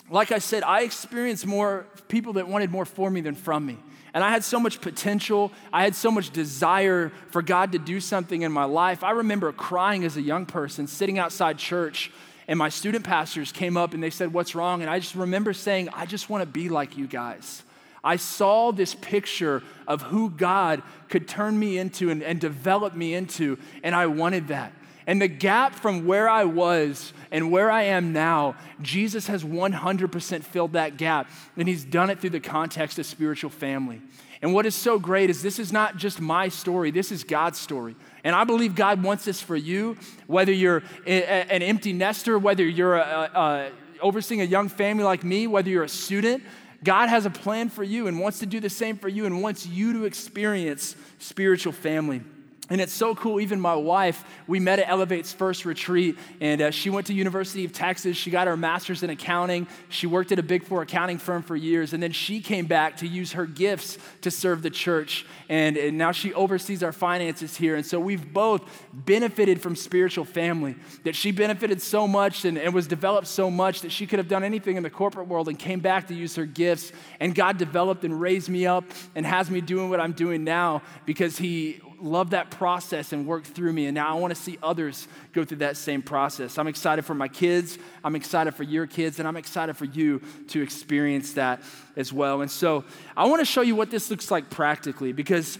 like 0.09 0.31
I 0.31 0.39
said, 0.39 0.63
I 0.63 0.83
experienced 0.83 1.45
more 1.45 1.85
people 2.07 2.33
that 2.33 2.47
wanted 2.47 2.71
more 2.71 2.85
for 2.85 3.11
me 3.11 3.19
than 3.19 3.35
from 3.35 3.65
me. 3.65 3.77
And 4.13 4.23
I 4.23 4.29
had 4.29 4.43
so 4.43 4.59
much 4.59 4.81
potential. 4.81 5.51
I 5.71 5.83
had 5.83 5.95
so 5.95 6.09
much 6.11 6.31
desire 6.31 7.11
for 7.31 7.41
God 7.41 7.73
to 7.73 7.79
do 7.79 7.99
something 7.99 8.41
in 8.41 8.51
my 8.51 8.63
life. 8.63 9.03
I 9.03 9.11
remember 9.11 9.51
crying 9.51 10.03
as 10.03 10.17
a 10.17 10.21
young 10.21 10.45
person, 10.45 10.87
sitting 10.87 11.19
outside 11.19 11.57
church, 11.57 12.11
and 12.47 12.57
my 12.57 12.69
student 12.69 13.03
pastors 13.03 13.51
came 13.51 13.75
up 13.75 13.93
and 13.93 14.01
they 14.01 14.09
said, 14.09 14.33
What's 14.33 14.55
wrong? 14.55 14.81
And 14.81 14.89
I 14.89 14.99
just 14.99 15.15
remember 15.15 15.53
saying, 15.53 15.89
I 15.93 16.05
just 16.05 16.29
want 16.29 16.41
to 16.41 16.47
be 16.47 16.69
like 16.69 16.97
you 16.97 17.07
guys. 17.07 17.63
I 18.03 18.15
saw 18.15 18.71
this 18.71 18.95
picture 18.95 19.63
of 19.85 20.01
who 20.03 20.29
God 20.29 20.81
could 21.09 21.27
turn 21.27 21.59
me 21.59 21.77
into 21.77 22.09
and, 22.09 22.23
and 22.23 22.39
develop 22.39 22.95
me 22.95 23.13
into, 23.13 23.57
and 23.83 23.93
I 23.93 24.05
wanted 24.07 24.47
that. 24.47 24.71
And 25.07 25.21
the 25.21 25.29
gap 25.29 25.73
from 25.73 26.05
where 26.05 26.29
I 26.29 26.43
was 26.43 27.13
and 27.31 27.49
where 27.49 27.71
I 27.71 27.83
am 27.83 28.11
now, 28.11 28.55
Jesus 28.81 29.27
has 29.27 29.41
100% 29.43 30.43
filled 30.43 30.73
that 30.73 30.97
gap. 30.97 31.29
And 31.55 31.65
he's 31.67 31.85
done 31.85 32.09
it 32.09 32.19
through 32.19 32.31
the 32.31 32.41
context 32.41 32.99
of 32.99 33.05
spiritual 33.05 33.49
family. 33.49 34.01
And 34.41 34.53
what 34.53 34.65
is 34.65 34.75
so 34.75 34.99
great 34.99 35.29
is 35.29 35.41
this 35.41 35.59
is 35.59 35.71
not 35.71 35.95
just 35.95 36.19
my 36.19 36.49
story, 36.49 36.91
this 36.91 37.11
is 37.11 37.23
God's 37.23 37.57
story. 37.57 37.95
And 38.23 38.35
I 38.35 38.43
believe 38.43 38.75
God 38.75 39.01
wants 39.01 39.25
this 39.25 39.41
for 39.41 39.55
you, 39.55 39.97
whether 40.27 40.51
you're 40.51 40.83
an 41.07 41.63
empty 41.63 41.93
nester, 41.93 42.37
whether 42.37 42.63
you're 42.63 42.97
a, 42.97 43.31
a, 43.33 43.71
overseeing 44.01 44.41
a 44.41 44.45
young 44.45 44.69
family 44.69 45.05
like 45.05 45.23
me, 45.23 45.47
whether 45.47 45.69
you're 45.69 45.85
a 45.85 45.89
student. 45.89 46.43
God 46.83 47.07
has 47.07 47.25
a 47.25 47.31
plan 47.31 47.69
for 47.69 47.83
you 47.83 48.05
and 48.07 48.19
wants 48.19 48.39
to 48.39 48.45
do 48.45 48.59
the 48.59 48.69
same 48.69 48.97
for 48.97 49.07
you 49.07 49.25
and 49.25 49.41
wants 49.41 49.65
you 49.65 49.93
to 49.93 50.05
experience 50.05 50.95
spiritual 51.17 51.73
family. 51.73 52.21
And 52.69 52.81
it's 52.81 52.91
so 52.91 53.15
cool. 53.15 53.39
Even 53.39 53.61
my 53.61 53.75
wife, 53.75 54.25
we 54.45 54.59
met 54.59 54.79
at 54.79 54.89
Elevate's 54.89 55.31
first 55.31 55.63
retreat, 55.63 56.17
and 56.41 56.61
uh, 56.61 56.71
she 56.71 56.89
went 56.89 57.07
to 57.07 57.13
University 57.13 57.63
of 57.63 57.71
Texas. 57.71 58.17
She 58.17 58.29
got 58.29 58.47
her 58.47 58.57
master's 58.57 59.03
in 59.03 59.09
accounting. 59.09 59.67
She 59.87 60.05
worked 60.05 60.33
at 60.33 60.39
a 60.39 60.43
Big 60.43 60.65
Four 60.65 60.81
accounting 60.81 61.17
firm 61.17 61.43
for 61.43 61.55
years, 61.55 61.93
and 61.93 62.03
then 62.03 62.11
she 62.11 62.41
came 62.41 62.65
back 62.65 62.97
to 62.97 63.07
use 63.07 63.33
her 63.33 63.45
gifts 63.45 63.97
to 64.21 64.31
serve 64.31 64.63
the 64.63 64.69
church. 64.69 65.25
And, 65.47 65.77
and 65.77 65.97
now 65.97 66.11
she 66.11 66.33
oversees 66.33 66.83
our 66.83 66.91
finances 66.91 67.55
here. 67.55 67.75
And 67.75 67.85
so 67.85 68.01
we've 68.01 68.33
both 68.33 68.61
benefited 68.91 69.61
from 69.61 69.77
spiritual 69.77 70.25
family. 70.25 70.75
That 71.05 71.15
she 71.15 71.31
benefited 71.31 71.81
so 71.81 72.05
much 72.05 72.43
and, 72.43 72.57
and 72.57 72.73
was 72.73 72.87
developed 72.87 73.27
so 73.27 73.49
much 73.49 73.81
that 73.81 73.93
she 73.93 74.05
could 74.05 74.19
have 74.19 74.27
done 74.27 74.43
anything 74.43 74.75
in 74.75 74.83
the 74.83 74.89
corporate 74.89 75.29
world 75.29 75.47
and 75.47 75.57
came 75.57 75.79
back 75.79 76.07
to 76.07 76.13
use 76.13 76.35
her 76.35 76.45
gifts. 76.45 76.91
And 77.21 77.33
God 77.33 77.57
developed 77.57 78.03
and 78.03 78.19
raised 78.19 78.49
me 78.49 78.65
up 78.65 78.83
and 79.15 79.25
has 79.25 79.49
me 79.49 79.61
doing 79.61 79.89
what 79.89 80.01
I'm 80.01 80.11
doing 80.11 80.43
now 80.43 80.81
because 81.05 81.37
He 81.37 81.79
loved 81.99 82.31
that 82.31 82.51
process 82.51 83.13
and 83.13 83.25
worked 83.25 83.47
through 83.47 83.73
me. 83.73 83.85
And 83.85 83.95
now 83.95 84.15
I 84.15 84.19
want 84.19 84.35
to 84.35 84.39
see 84.39 84.57
others 84.61 85.07
go 85.33 85.43
through 85.45 85.57
that 85.57 85.77
same 85.77 86.01
process. 86.01 86.57
I'm 86.57 86.67
excited 86.67 87.05
for 87.05 87.13
my 87.13 87.27
kids. 87.27 87.77
I'm 88.03 88.15
excited 88.15 88.53
for 88.55 88.63
your 88.63 88.87
kids. 88.87 89.19
And 89.19 89.27
I'm 89.27 89.37
excited 89.37 89.75
for 89.77 89.85
you 89.85 90.21
to 90.49 90.61
experience 90.61 91.33
that 91.33 91.61
as 91.95 92.13
well. 92.13 92.41
And 92.41 92.51
so 92.51 92.83
I 93.15 93.25
want 93.25 93.39
to 93.41 93.45
show 93.45 93.61
you 93.61 93.75
what 93.75 93.91
this 93.91 94.09
looks 94.09 94.31
like 94.31 94.49
practically 94.49 95.11
because 95.11 95.57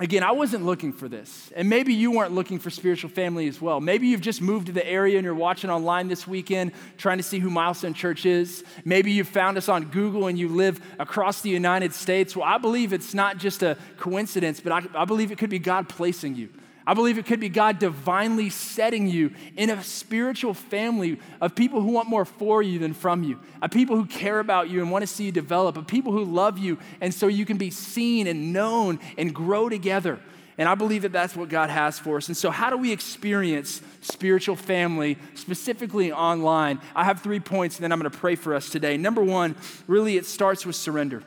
Again, 0.00 0.24
I 0.24 0.32
wasn't 0.32 0.64
looking 0.64 0.92
for 0.92 1.08
this. 1.08 1.52
And 1.54 1.70
maybe 1.70 1.94
you 1.94 2.10
weren't 2.10 2.32
looking 2.32 2.58
for 2.58 2.68
spiritual 2.68 3.10
family 3.10 3.46
as 3.46 3.60
well. 3.60 3.80
Maybe 3.80 4.08
you've 4.08 4.20
just 4.20 4.42
moved 4.42 4.66
to 4.66 4.72
the 4.72 4.84
area 4.84 5.18
and 5.18 5.24
you're 5.24 5.36
watching 5.36 5.70
online 5.70 6.08
this 6.08 6.26
weekend 6.26 6.72
trying 6.98 7.18
to 7.18 7.22
see 7.22 7.38
who 7.38 7.48
Milestone 7.48 7.94
Church 7.94 8.26
is. 8.26 8.64
Maybe 8.84 9.12
you 9.12 9.22
found 9.22 9.56
us 9.56 9.68
on 9.68 9.84
Google 9.84 10.26
and 10.26 10.36
you 10.36 10.48
live 10.48 10.80
across 10.98 11.42
the 11.42 11.50
United 11.50 11.94
States. 11.94 12.34
Well, 12.34 12.44
I 12.44 12.58
believe 12.58 12.92
it's 12.92 13.14
not 13.14 13.38
just 13.38 13.62
a 13.62 13.76
coincidence, 13.96 14.60
but 14.60 14.72
I, 14.72 15.02
I 15.02 15.04
believe 15.04 15.30
it 15.30 15.38
could 15.38 15.50
be 15.50 15.60
God 15.60 15.88
placing 15.88 16.34
you. 16.34 16.48
I 16.86 16.92
believe 16.92 17.16
it 17.16 17.24
could 17.24 17.40
be 17.40 17.48
God 17.48 17.78
divinely 17.78 18.50
setting 18.50 19.06
you 19.06 19.32
in 19.56 19.70
a 19.70 19.82
spiritual 19.82 20.52
family 20.52 21.18
of 21.40 21.54
people 21.54 21.80
who 21.80 21.92
want 21.92 22.08
more 22.08 22.26
for 22.26 22.62
you 22.62 22.78
than 22.78 22.92
from 22.92 23.22
you, 23.22 23.40
of 23.62 23.70
people 23.70 23.96
who 23.96 24.04
care 24.04 24.38
about 24.38 24.68
you 24.68 24.82
and 24.82 24.90
want 24.90 25.02
to 25.02 25.06
see 25.06 25.24
you 25.24 25.32
develop, 25.32 25.78
of 25.78 25.86
people 25.86 26.12
who 26.12 26.24
love 26.24 26.58
you, 26.58 26.78
and 27.00 27.14
so 27.14 27.26
you 27.26 27.46
can 27.46 27.56
be 27.56 27.70
seen 27.70 28.26
and 28.26 28.52
known 28.52 29.00
and 29.16 29.34
grow 29.34 29.70
together. 29.70 30.20
And 30.58 30.68
I 30.68 30.74
believe 30.74 31.02
that 31.02 31.12
that's 31.12 31.34
what 31.34 31.48
God 31.48 31.70
has 31.70 31.98
for 31.98 32.18
us. 32.18 32.28
And 32.28 32.36
so, 32.36 32.50
how 32.50 32.70
do 32.70 32.76
we 32.76 32.92
experience 32.92 33.82
spiritual 34.02 34.54
family, 34.54 35.18
specifically 35.34 36.12
online? 36.12 36.80
I 36.94 37.04
have 37.04 37.22
three 37.22 37.40
points, 37.40 37.76
and 37.76 37.82
then 37.82 37.90
I'm 37.90 37.98
going 37.98 38.10
to 38.10 38.16
pray 38.16 38.36
for 38.36 38.54
us 38.54 38.70
today. 38.70 38.96
Number 38.96 39.24
one, 39.24 39.56
really, 39.88 40.16
it 40.16 40.26
starts 40.26 40.64
with 40.64 40.76
surrender. 40.76 41.24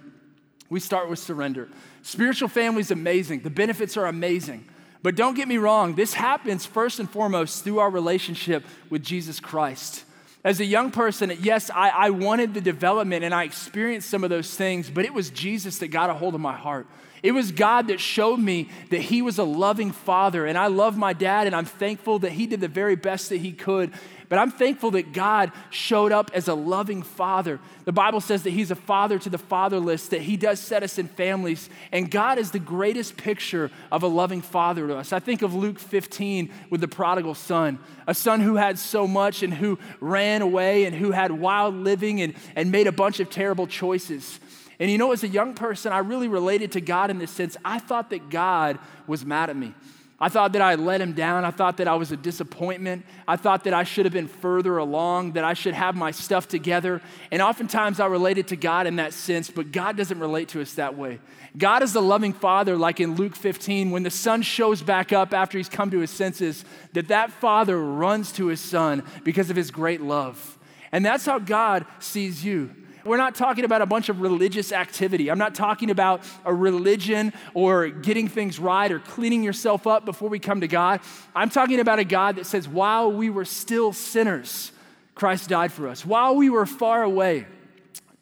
We 0.69 0.79
start 0.79 1.09
with 1.09 1.19
surrender. 1.19 1.67
Spiritual 2.03 2.47
family 2.47 2.81
is 2.81 2.91
amazing, 2.91 3.41
the 3.41 3.49
benefits 3.49 3.97
are 3.97 4.05
amazing. 4.05 4.63
But 5.03 5.15
don't 5.15 5.35
get 5.35 5.47
me 5.47 5.57
wrong, 5.57 5.95
this 5.95 6.13
happens 6.13 6.65
first 6.65 6.99
and 6.99 7.09
foremost 7.09 7.63
through 7.63 7.79
our 7.79 7.89
relationship 7.89 8.65
with 8.89 9.03
Jesus 9.03 9.39
Christ. 9.39 10.03
As 10.43 10.59
a 10.59 10.65
young 10.65 10.91
person, 10.91 11.33
yes, 11.41 11.69
I, 11.69 11.89
I, 11.89 12.09
wanted 12.11 12.53
the 12.53 12.61
development 12.61 13.25
and 13.25 13.33
I 13.33 13.43
experienced 13.43 14.09
some 14.09 14.23
of 14.23 14.29
those 14.29 14.55
things, 14.55 14.89
but 14.89 15.03
it 15.03 15.13
was 15.13 15.29
Jesus 15.29 15.79
that 15.79 15.89
got 15.89 16.09
a 16.09 16.13
hold 16.13 16.35
of 16.35 16.41
my 16.41 16.55
heart. 16.55 16.87
It 17.23 17.31
was 17.31 17.51
God 17.51 17.87
that 17.87 17.99
showed 17.99 18.39
me 18.39 18.69
that 18.91 19.01
He 19.01 19.21
was 19.21 19.37
a 19.39 19.43
loving 19.43 19.91
father. 19.91 20.45
And 20.45 20.57
I 20.57 20.67
love 20.67 20.97
my 20.97 21.13
dad, 21.13 21.47
and 21.47 21.55
I'm 21.55 21.65
thankful 21.65 22.19
that 22.19 22.31
He 22.31 22.47
did 22.47 22.61
the 22.61 22.67
very 22.67 22.95
best 22.95 23.29
that 23.29 23.37
He 23.37 23.51
could. 23.51 23.91
But 24.29 24.39
I'm 24.39 24.51
thankful 24.51 24.91
that 24.91 25.13
God 25.13 25.51
showed 25.69 26.11
up 26.11 26.31
as 26.33 26.49
a 26.49 26.53
loving 26.53 27.01
father. 27.01 27.59
The 27.85 27.93
Bible 27.93 28.19
says 28.19 28.43
that 28.43 28.49
He's 28.49 28.71
a 28.71 28.75
father 28.75 29.17
to 29.19 29.29
the 29.29 29.37
fatherless, 29.37 30.07
that 30.09 30.21
He 30.21 30.35
does 30.35 30.59
set 30.59 30.83
us 30.83 30.97
in 30.97 31.07
families. 31.07 31.69
And 31.93 32.11
God 32.11 32.37
is 32.37 32.51
the 32.51 32.59
greatest 32.59 33.15
picture 33.15 33.71
of 33.91 34.03
a 34.03 34.07
loving 34.07 34.41
father 34.41 34.87
to 34.87 34.97
us. 34.97 35.13
I 35.13 35.19
think 35.19 35.41
of 35.43 35.53
Luke 35.53 35.79
15 35.79 36.51
with 36.69 36.81
the 36.81 36.89
prodigal 36.89 37.35
son, 37.35 37.79
a 38.05 38.13
son 38.13 38.41
who 38.41 38.55
had 38.55 38.77
so 38.77 39.07
much 39.07 39.43
and 39.43 39.53
who 39.53 39.79
ran 40.01 40.41
away 40.41 40.83
and 40.83 40.95
who 40.95 41.11
had 41.11 41.31
wild 41.31 41.75
living 41.75 42.21
and, 42.21 42.33
and 42.55 42.69
made 42.69 42.87
a 42.87 42.91
bunch 42.91 43.21
of 43.21 43.29
terrible 43.29 43.65
choices. 43.65 44.41
And 44.79 44.91
you 44.91 44.97
know, 44.97 45.13
as 45.13 45.23
a 45.23 45.27
young 45.27 45.53
person, 45.53 45.91
I 45.93 45.99
really 45.99 46.27
related 46.27 46.73
to 46.73 46.81
God 46.81 47.09
in 47.09 47.17
this 47.17 47.31
sense. 47.31 47.55
I 47.63 47.79
thought 47.79 48.09
that 48.09 48.29
God 48.29 48.77
was 49.07 49.25
mad 49.25 49.49
at 49.49 49.55
me. 49.55 49.73
I 50.19 50.29
thought 50.29 50.53
that 50.53 50.63
I 50.63 50.73
let 50.75 50.99
him 50.99 51.13
down. 51.13 51.45
I 51.45 51.51
thought 51.51 51.77
that 51.77 51.87
I 51.87 51.93
was 51.93 52.11
a 52.11 52.17
disappointment. 52.17 53.05
I 53.27 53.35
thought 53.35 53.65
that 53.65 53.73
I 53.73 53.83
should 53.83 54.05
have 54.05 54.13
been 54.13 54.27
further 54.27 54.77
along, 54.77 55.33
that 55.33 55.43
I 55.43 55.53
should 55.53 55.75
have 55.75 55.95
my 55.95 56.09
stuff 56.09 56.47
together. 56.47 57.01
And 57.31 57.39
oftentimes 57.39 57.99
I 57.99 58.07
related 58.07 58.47
to 58.47 58.55
God 58.55 58.87
in 58.87 58.95
that 58.95 59.13
sense, 59.13 59.51
but 59.51 59.71
God 59.71 59.95
doesn't 59.95 60.19
relate 60.19 60.49
to 60.49 60.61
us 60.61 60.73
that 60.73 60.97
way. 60.97 61.19
God 61.55 61.83
is 61.83 61.93
the 61.93 62.01
loving 62.01 62.33
father, 62.33 62.75
like 62.75 62.99
in 62.99 63.15
Luke 63.15 63.35
15, 63.35 63.91
when 63.91 64.01
the 64.01 64.09
son 64.09 64.41
shows 64.41 64.81
back 64.81 65.13
up 65.13 65.33
after 65.35 65.59
he's 65.59 65.69
come 65.69 65.91
to 65.91 65.99
his 65.99 66.11
senses, 66.11 66.65
that 66.93 67.09
that 67.09 67.31
father 67.31 67.79
runs 67.79 68.31
to 68.33 68.47
his 68.47 68.59
son 68.59 69.03
because 69.23 69.51
of 69.51 69.55
his 69.55 69.69
great 69.69 70.01
love. 70.01 70.57
And 70.91 71.05
that's 71.05 71.25
how 71.25 71.37
God 71.37 71.85
sees 71.99 72.43
you. 72.43 72.71
We're 73.07 73.17
not 73.17 73.35
talking 73.35 73.63
about 73.63 73.81
a 73.81 73.85
bunch 73.85 74.09
of 74.09 74.21
religious 74.21 74.71
activity. 74.71 75.31
I'm 75.31 75.37
not 75.37 75.55
talking 75.55 75.89
about 75.89 76.23
a 76.43 76.53
religion 76.53 77.33
or 77.53 77.87
getting 77.87 78.27
things 78.27 78.59
right 78.59 78.91
or 78.91 78.99
cleaning 78.99 79.43
yourself 79.43 79.87
up 79.87 80.03
before 80.03 80.29
we 80.29 80.39
come 80.39 80.61
to 80.61 80.67
God. 80.67 80.99
I'm 81.33 81.49
talking 81.49 81.79
about 81.79 81.99
a 81.99 82.03
God 82.03 82.35
that 82.35 82.45
says, 82.45 82.67
while 82.67 83.11
we 83.11 83.29
were 83.29 83.45
still 83.45 83.93
sinners, 83.93 84.71
Christ 85.15 85.49
died 85.49 85.71
for 85.71 85.87
us. 85.87 86.05
While 86.05 86.35
we 86.35 86.49
were 86.49 86.65
far 86.65 87.01
away, 87.01 87.47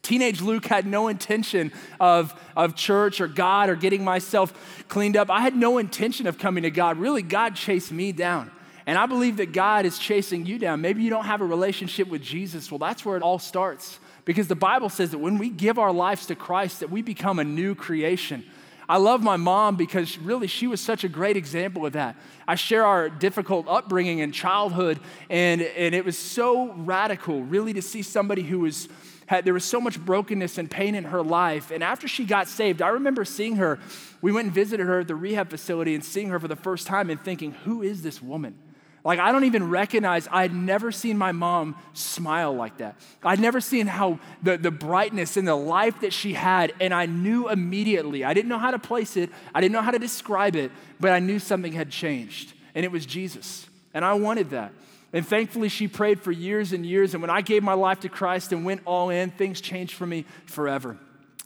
Teenage 0.03 0.39
Luke 0.39 0.67
had 0.67 0.85
no 0.85 1.07
intention 1.07 1.73
of, 1.99 2.39
of 2.55 2.75
church 2.75 3.19
or 3.19 3.27
God 3.27 3.69
or 3.69 3.75
getting 3.75 4.03
myself 4.03 4.85
cleaned 4.87 5.17
up. 5.17 5.31
I 5.31 5.41
had 5.41 5.55
no 5.55 5.79
intention 5.79 6.27
of 6.27 6.37
coming 6.37 6.61
to 6.61 6.69
God. 6.69 6.97
Really, 6.97 7.23
God 7.23 7.55
chased 7.55 7.91
me 7.91 8.11
down. 8.11 8.51
And 8.85 8.99
I 8.99 9.07
believe 9.07 9.37
that 9.37 9.51
God 9.51 9.85
is 9.85 9.97
chasing 9.97 10.45
you 10.45 10.59
down. 10.59 10.79
Maybe 10.79 11.01
you 11.01 11.09
don't 11.09 11.25
have 11.25 11.41
a 11.41 11.45
relationship 11.45 12.07
with 12.07 12.21
Jesus. 12.21 12.71
Well, 12.71 12.77
that's 12.77 13.03
where 13.03 13.17
it 13.17 13.23
all 13.23 13.39
starts. 13.39 13.99
Because 14.25 14.47
the 14.47 14.55
Bible 14.55 14.89
says 14.89 15.11
that 15.11 15.19
when 15.19 15.37
we 15.37 15.49
give 15.49 15.77
our 15.77 15.93
lives 15.93 16.25
to 16.27 16.35
Christ, 16.35 16.79
that 16.79 16.89
we 16.89 17.01
become 17.01 17.39
a 17.39 17.43
new 17.43 17.75
creation. 17.75 18.43
I 18.89 18.97
love 18.97 19.23
my 19.23 19.37
mom 19.37 19.77
because 19.77 20.17
really 20.17 20.47
she 20.47 20.67
was 20.67 20.81
such 20.81 21.03
a 21.03 21.09
great 21.09 21.37
example 21.37 21.85
of 21.85 21.93
that. 21.93 22.15
I 22.47 22.55
share 22.55 22.85
our 22.85 23.09
difficult 23.09 23.67
upbringing 23.67 24.21
and 24.21 24.33
childhood, 24.33 24.99
and, 25.29 25.61
and 25.61 25.95
it 25.95 26.05
was 26.05 26.17
so 26.17 26.73
radical, 26.73 27.41
really, 27.41 27.73
to 27.73 27.81
see 27.81 28.01
somebody 28.01 28.43
who 28.43 28.59
was 28.59 28.89
had, 29.27 29.43
there 29.43 29.53
was 29.53 29.65
so 29.65 29.81
much 29.81 29.99
brokenness 29.99 30.57
and 30.57 30.69
pain 30.69 30.93
in 30.93 31.05
her 31.05 31.23
life. 31.23 31.71
And 31.71 31.83
after 31.83 32.07
she 32.07 32.25
got 32.25 32.47
saved, 32.47 32.81
I 32.81 32.89
remember 32.89 33.25
seeing 33.25 33.55
her. 33.55 33.79
We 34.21 34.31
went 34.31 34.45
and 34.45 34.53
visited 34.53 34.85
her 34.85 34.99
at 34.99 35.07
the 35.07 35.15
rehab 35.15 35.49
facility 35.49 35.95
and 35.95 36.03
seeing 36.03 36.29
her 36.29 36.39
for 36.39 36.47
the 36.47 36.55
first 36.55 36.85
time 36.85 37.09
and 37.09 37.19
thinking, 37.19 37.51
who 37.63 37.81
is 37.81 38.03
this 38.03 38.21
woman? 38.21 38.55
Like, 39.05 39.19
I 39.19 39.31
don't 39.31 39.43
even 39.43 39.69
recognize, 39.69 40.27
I'd 40.31 40.53
never 40.53 40.91
seen 40.91 41.15
my 41.15 41.31
mom 41.31 41.75
smile 41.93 42.53
like 42.53 42.79
that. 42.79 42.95
I'd 43.23 43.39
never 43.39 43.61
seen 43.61 43.85
how 43.85 44.19
the, 44.41 44.57
the 44.57 44.71
brightness 44.71 45.37
and 45.37 45.47
the 45.47 45.55
life 45.55 46.01
that 46.01 46.11
she 46.11 46.33
had, 46.33 46.73
and 46.81 46.91
I 46.91 47.05
knew 47.05 47.47
immediately. 47.47 48.25
I 48.25 48.33
didn't 48.33 48.49
know 48.49 48.57
how 48.57 48.71
to 48.71 48.79
place 48.79 49.15
it, 49.15 49.29
I 49.53 49.61
didn't 49.61 49.73
know 49.73 49.83
how 49.83 49.91
to 49.91 49.99
describe 49.99 50.55
it, 50.55 50.71
but 50.99 51.11
I 51.11 51.19
knew 51.19 51.37
something 51.37 51.71
had 51.71 51.91
changed, 51.91 52.53
and 52.73 52.83
it 52.83 52.91
was 52.91 53.05
Jesus. 53.05 53.67
And 53.93 54.03
I 54.03 54.15
wanted 54.15 54.49
that. 54.49 54.73
And 55.13 55.25
thankfully, 55.25 55.69
she 55.69 55.87
prayed 55.87 56.19
for 56.19 56.31
years 56.31 56.73
and 56.73 56.85
years. 56.85 57.13
And 57.13 57.21
when 57.21 57.29
I 57.29 57.39
gave 57.39 57.63
my 57.63 57.73
life 57.73 58.01
to 58.01 58.09
Christ 58.09 58.51
and 58.51 58.65
went 58.65 58.81
all 58.83 59.09
in, 59.09 59.31
things 59.31 59.61
changed 59.61 59.93
for 59.93 60.05
me 60.05 60.25
forever. 60.45 60.97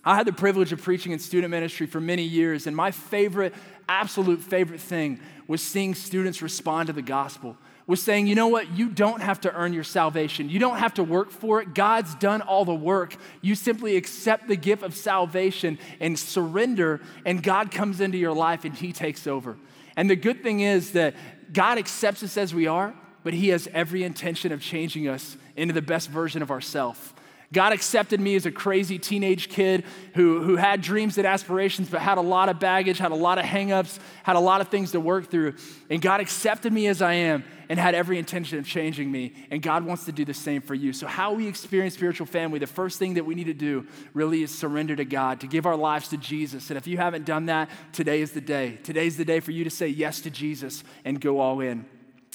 I 0.10 0.16
had 0.16 0.26
the 0.26 0.34
privilege 0.34 0.72
of 0.72 0.82
preaching 0.82 1.12
in 1.12 1.20
student 1.20 1.52
ministry 1.52 1.86
for 1.86 2.02
many 2.02 2.24
years, 2.24 2.66
and 2.66 2.76
my 2.76 2.90
favorite, 2.90 3.54
absolute 3.88 4.42
favorite 4.42 4.80
thing 4.80 5.20
was 5.48 5.62
seeing 5.62 5.94
students 5.94 6.42
respond 6.42 6.88
to 6.88 6.94
the 6.94 7.04
gospel. 7.04 7.56
Was 7.86 8.02
saying, 8.02 8.26
you 8.26 8.34
know 8.34 8.48
what, 8.48 8.72
you 8.72 8.90
don't 8.90 9.22
have 9.22 9.40
to 9.42 9.54
earn 9.54 9.72
your 9.72 9.84
salvation. 9.84 10.50
You 10.50 10.58
don't 10.58 10.78
have 10.80 10.96
to 10.96 11.04
work 11.04 11.30
for 11.30 11.62
it. 11.62 11.76
God's 11.76 12.16
done 12.16 12.42
all 12.42 12.66
the 12.66 12.74
work. 12.74 13.16
You 13.42 13.54
simply 13.54 13.98
accept 13.98 14.48
the 14.48 14.56
gift 14.56 14.82
of 14.82 14.96
salvation 14.96 15.78
and 16.00 16.18
surrender, 16.18 17.02
and 17.24 17.44
God 17.44 17.70
comes 17.70 18.02
into 18.02 18.18
your 18.18 18.34
life 18.34 18.66
and 18.66 18.74
He 18.74 18.92
takes 18.92 19.28
over. 19.28 19.58
And 19.96 20.10
the 20.10 20.16
good 20.16 20.42
thing 20.42 20.62
is 20.62 20.94
that 20.94 21.14
God 21.54 21.78
accepts 21.78 22.24
us 22.24 22.36
as 22.36 22.52
we 22.52 22.66
are, 22.66 22.96
but 23.24 23.36
He 23.36 23.50
has 23.50 23.68
every 23.76 24.04
intention 24.04 24.52
of 24.54 24.60
changing 24.60 25.08
us 25.08 25.38
into 25.56 25.76
the 25.76 25.84
best 25.84 26.10
version 26.10 26.42
of 26.42 26.50
ourselves. 26.50 27.14
God 27.52 27.74
accepted 27.74 28.20
me 28.20 28.36
as 28.36 28.46
a 28.46 28.52
crazy 28.52 29.00
teenage 29.00 29.50
kid 29.50 29.84
who, 30.14 30.44
who 30.44 30.56
had 30.56 30.82
dreams 30.82 31.18
and 31.18 31.26
aspirations, 31.26 31.90
but 31.90 32.00
had 32.00 32.20
a 32.20 32.22
lot 32.22 32.48
of 32.48 32.60
baggage, 32.60 33.00
had 33.00 33.12
a 33.12 33.16
lot 33.16 33.40
of 33.40 33.46
hangups, 33.46 33.98
had 34.22 34.36
a 34.36 34.40
lot 34.40 34.62
of 34.62 34.68
things 34.68 34.92
to 34.92 35.00
work 35.00 35.32
through. 35.32 35.56
And 35.90 36.00
God 36.00 36.22
accepted 36.22 36.72
me 36.72 36.86
as 36.86 37.02
I 37.02 37.14
am 37.14 37.44
and 37.68 37.80
had 37.80 37.96
every 37.96 38.20
intention 38.20 38.60
of 38.60 38.68
changing 38.68 39.12
me. 39.12 39.34
And 39.50 39.64
God 39.64 39.84
wants 39.84 40.06
to 40.06 40.12
do 40.12 40.26
the 40.26 40.34
same 40.34 40.62
for 40.62 40.76
you. 40.76 40.94
So, 40.94 41.08
how 41.08 41.34
we 41.34 41.48
experience 41.48 41.96
spiritual 41.96 42.28
family, 42.28 42.60
the 42.60 42.68
first 42.68 43.00
thing 43.00 43.16
that 43.16 43.26
we 43.26 43.34
need 43.34 43.48
to 43.48 43.54
do 43.54 43.88
really 44.14 44.44
is 44.44 44.56
surrender 44.56 44.96
to 44.96 45.06
God, 45.06 45.40
to 45.40 45.48
give 45.48 45.66
our 45.66 45.76
lives 45.76 46.10
to 46.10 46.18
Jesus. 46.18 46.70
And 46.70 46.78
if 46.78 46.86
you 46.86 46.98
haven't 46.98 47.26
done 47.26 47.48
that, 47.48 47.70
today 47.94 48.22
is 48.22 48.32
the 48.32 48.42
day. 48.42 48.78
Today's 48.84 49.18
the 49.18 49.26
day 49.26 49.40
for 49.40 49.52
you 49.52 49.64
to 49.64 49.72
say 49.72 49.88
yes 49.88 50.22
to 50.22 50.30
Jesus 50.30 50.84
and 51.04 51.20
go 51.20 51.40
all 51.40 51.62
in. 51.62 51.86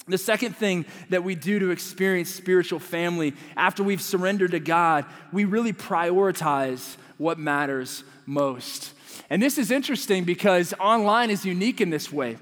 The 0.07 0.17
second 0.19 0.55
thing 0.55 0.85
that 1.09 1.23
we 1.23 1.33
do 1.33 1.57
to 1.59 1.71
experience 1.71 2.29
spiritual 2.29 2.79
family 2.79 3.33
after 3.57 3.83
we've 3.83 4.01
surrendered 4.01 4.51
to 4.51 4.59
God, 4.59 5.05
we 5.31 5.45
really 5.45 5.73
prioritize 5.73 6.97
what 7.17 7.39
matters 7.39 8.03
most. 8.27 8.93
And 9.29 9.41
this 9.41 9.57
is 9.57 9.71
interesting 9.71 10.23
because 10.23 10.73
online 10.79 11.31
is 11.31 11.45
unique 11.45 11.81
in 11.81 11.89
this 11.89 12.11
way. 12.11 12.37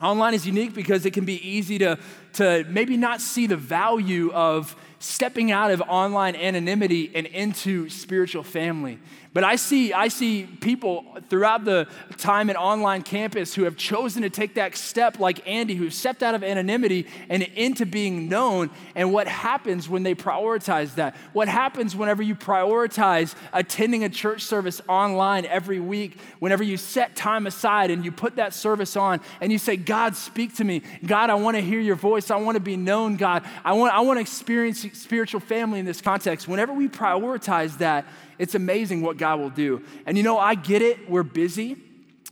Online 0.00 0.34
is 0.34 0.46
unique 0.46 0.72
because 0.72 1.04
it 1.04 1.12
can 1.12 1.24
be 1.24 1.46
easy 1.46 1.78
to, 1.78 1.98
to 2.34 2.64
maybe 2.68 2.96
not 2.96 3.20
see 3.20 3.46
the 3.46 3.56
value 3.56 4.32
of 4.32 4.76
stepping 4.98 5.50
out 5.50 5.70
of 5.70 5.82
online 5.82 6.36
anonymity 6.36 7.10
and 7.14 7.26
into 7.26 7.88
spiritual 7.88 8.42
family. 8.42 8.98
But 9.32 9.44
I 9.44 9.54
see, 9.54 9.92
I 9.92 10.08
see 10.08 10.44
people 10.44 11.04
throughout 11.28 11.64
the 11.64 11.86
time 12.16 12.50
at 12.50 12.56
online 12.56 13.02
campus 13.02 13.54
who 13.54 13.62
have 13.62 13.76
chosen 13.76 14.22
to 14.22 14.30
take 14.30 14.54
that 14.54 14.76
step, 14.76 15.20
like 15.20 15.46
Andy, 15.48 15.76
who 15.76 15.88
stepped 15.88 16.24
out 16.24 16.34
of 16.34 16.42
anonymity 16.42 17.06
and 17.28 17.44
into 17.44 17.86
being 17.86 18.28
known. 18.28 18.70
And 18.96 19.12
what 19.12 19.28
happens 19.28 19.88
when 19.88 20.02
they 20.02 20.16
prioritize 20.16 20.96
that? 20.96 21.14
What 21.32 21.46
happens 21.46 21.94
whenever 21.94 22.24
you 22.24 22.34
prioritize 22.34 23.36
attending 23.52 24.02
a 24.02 24.08
church 24.08 24.42
service 24.42 24.82
online 24.88 25.46
every 25.46 25.78
week? 25.78 26.18
Whenever 26.40 26.64
you 26.64 26.76
set 26.76 27.14
time 27.14 27.46
aside 27.46 27.92
and 27.92 28.04
you 28.04 28.10
put 28.10 28.34
that 28.34 28.52
service 28.52 28.96
on 28.96 29.20
and 29.40 29.52
you 29.52 29.58
say, 29.58 29.76
God, 29.76 30.16
speak 30.16 30.56
to 30.56 30.64
me. 30.64 30.82
God, 31.06 31.30
I 31.30 31.34
want 31.34 31.56
to 31.56 31.60
hear 31.62 31.78
your 31.80 31.94
voice. 31.94 32.32
I 32.32 32.36
want 32.36 32.56
to 32.56 32.60
be 32.60 32.76
known, 32.76 33.14
God. 33.14 33.44
I 33.64 33.74
want, 33.74 33.94
I 33.94 34.00
want 34.00 34.16
to 34.16 34.22
experience 34.22 34.84
spiritual 34.94 35.40
family 35.40 35.78
in 35.78 35.86
this 35.86 36.00
context. 36.00 36.48
Whenever 36.48 36.72
we 36.72 36.88
prioritize 36.88 37.78
that, 37.78 38.06
it's 38.40 38.54
amazing 38.54 39.02
what 39.02 39.18
God 39.20 39.38
will 39.38 39.50
do. 39.50 39.84
And 40.06 40.16
you 40.16 40.24
know, 40.24 40.38
I 40.38 40.56
get 40.56 40.82
it, 40.82 41.08
we're 41.08 41.22
busy. 41.22 41.76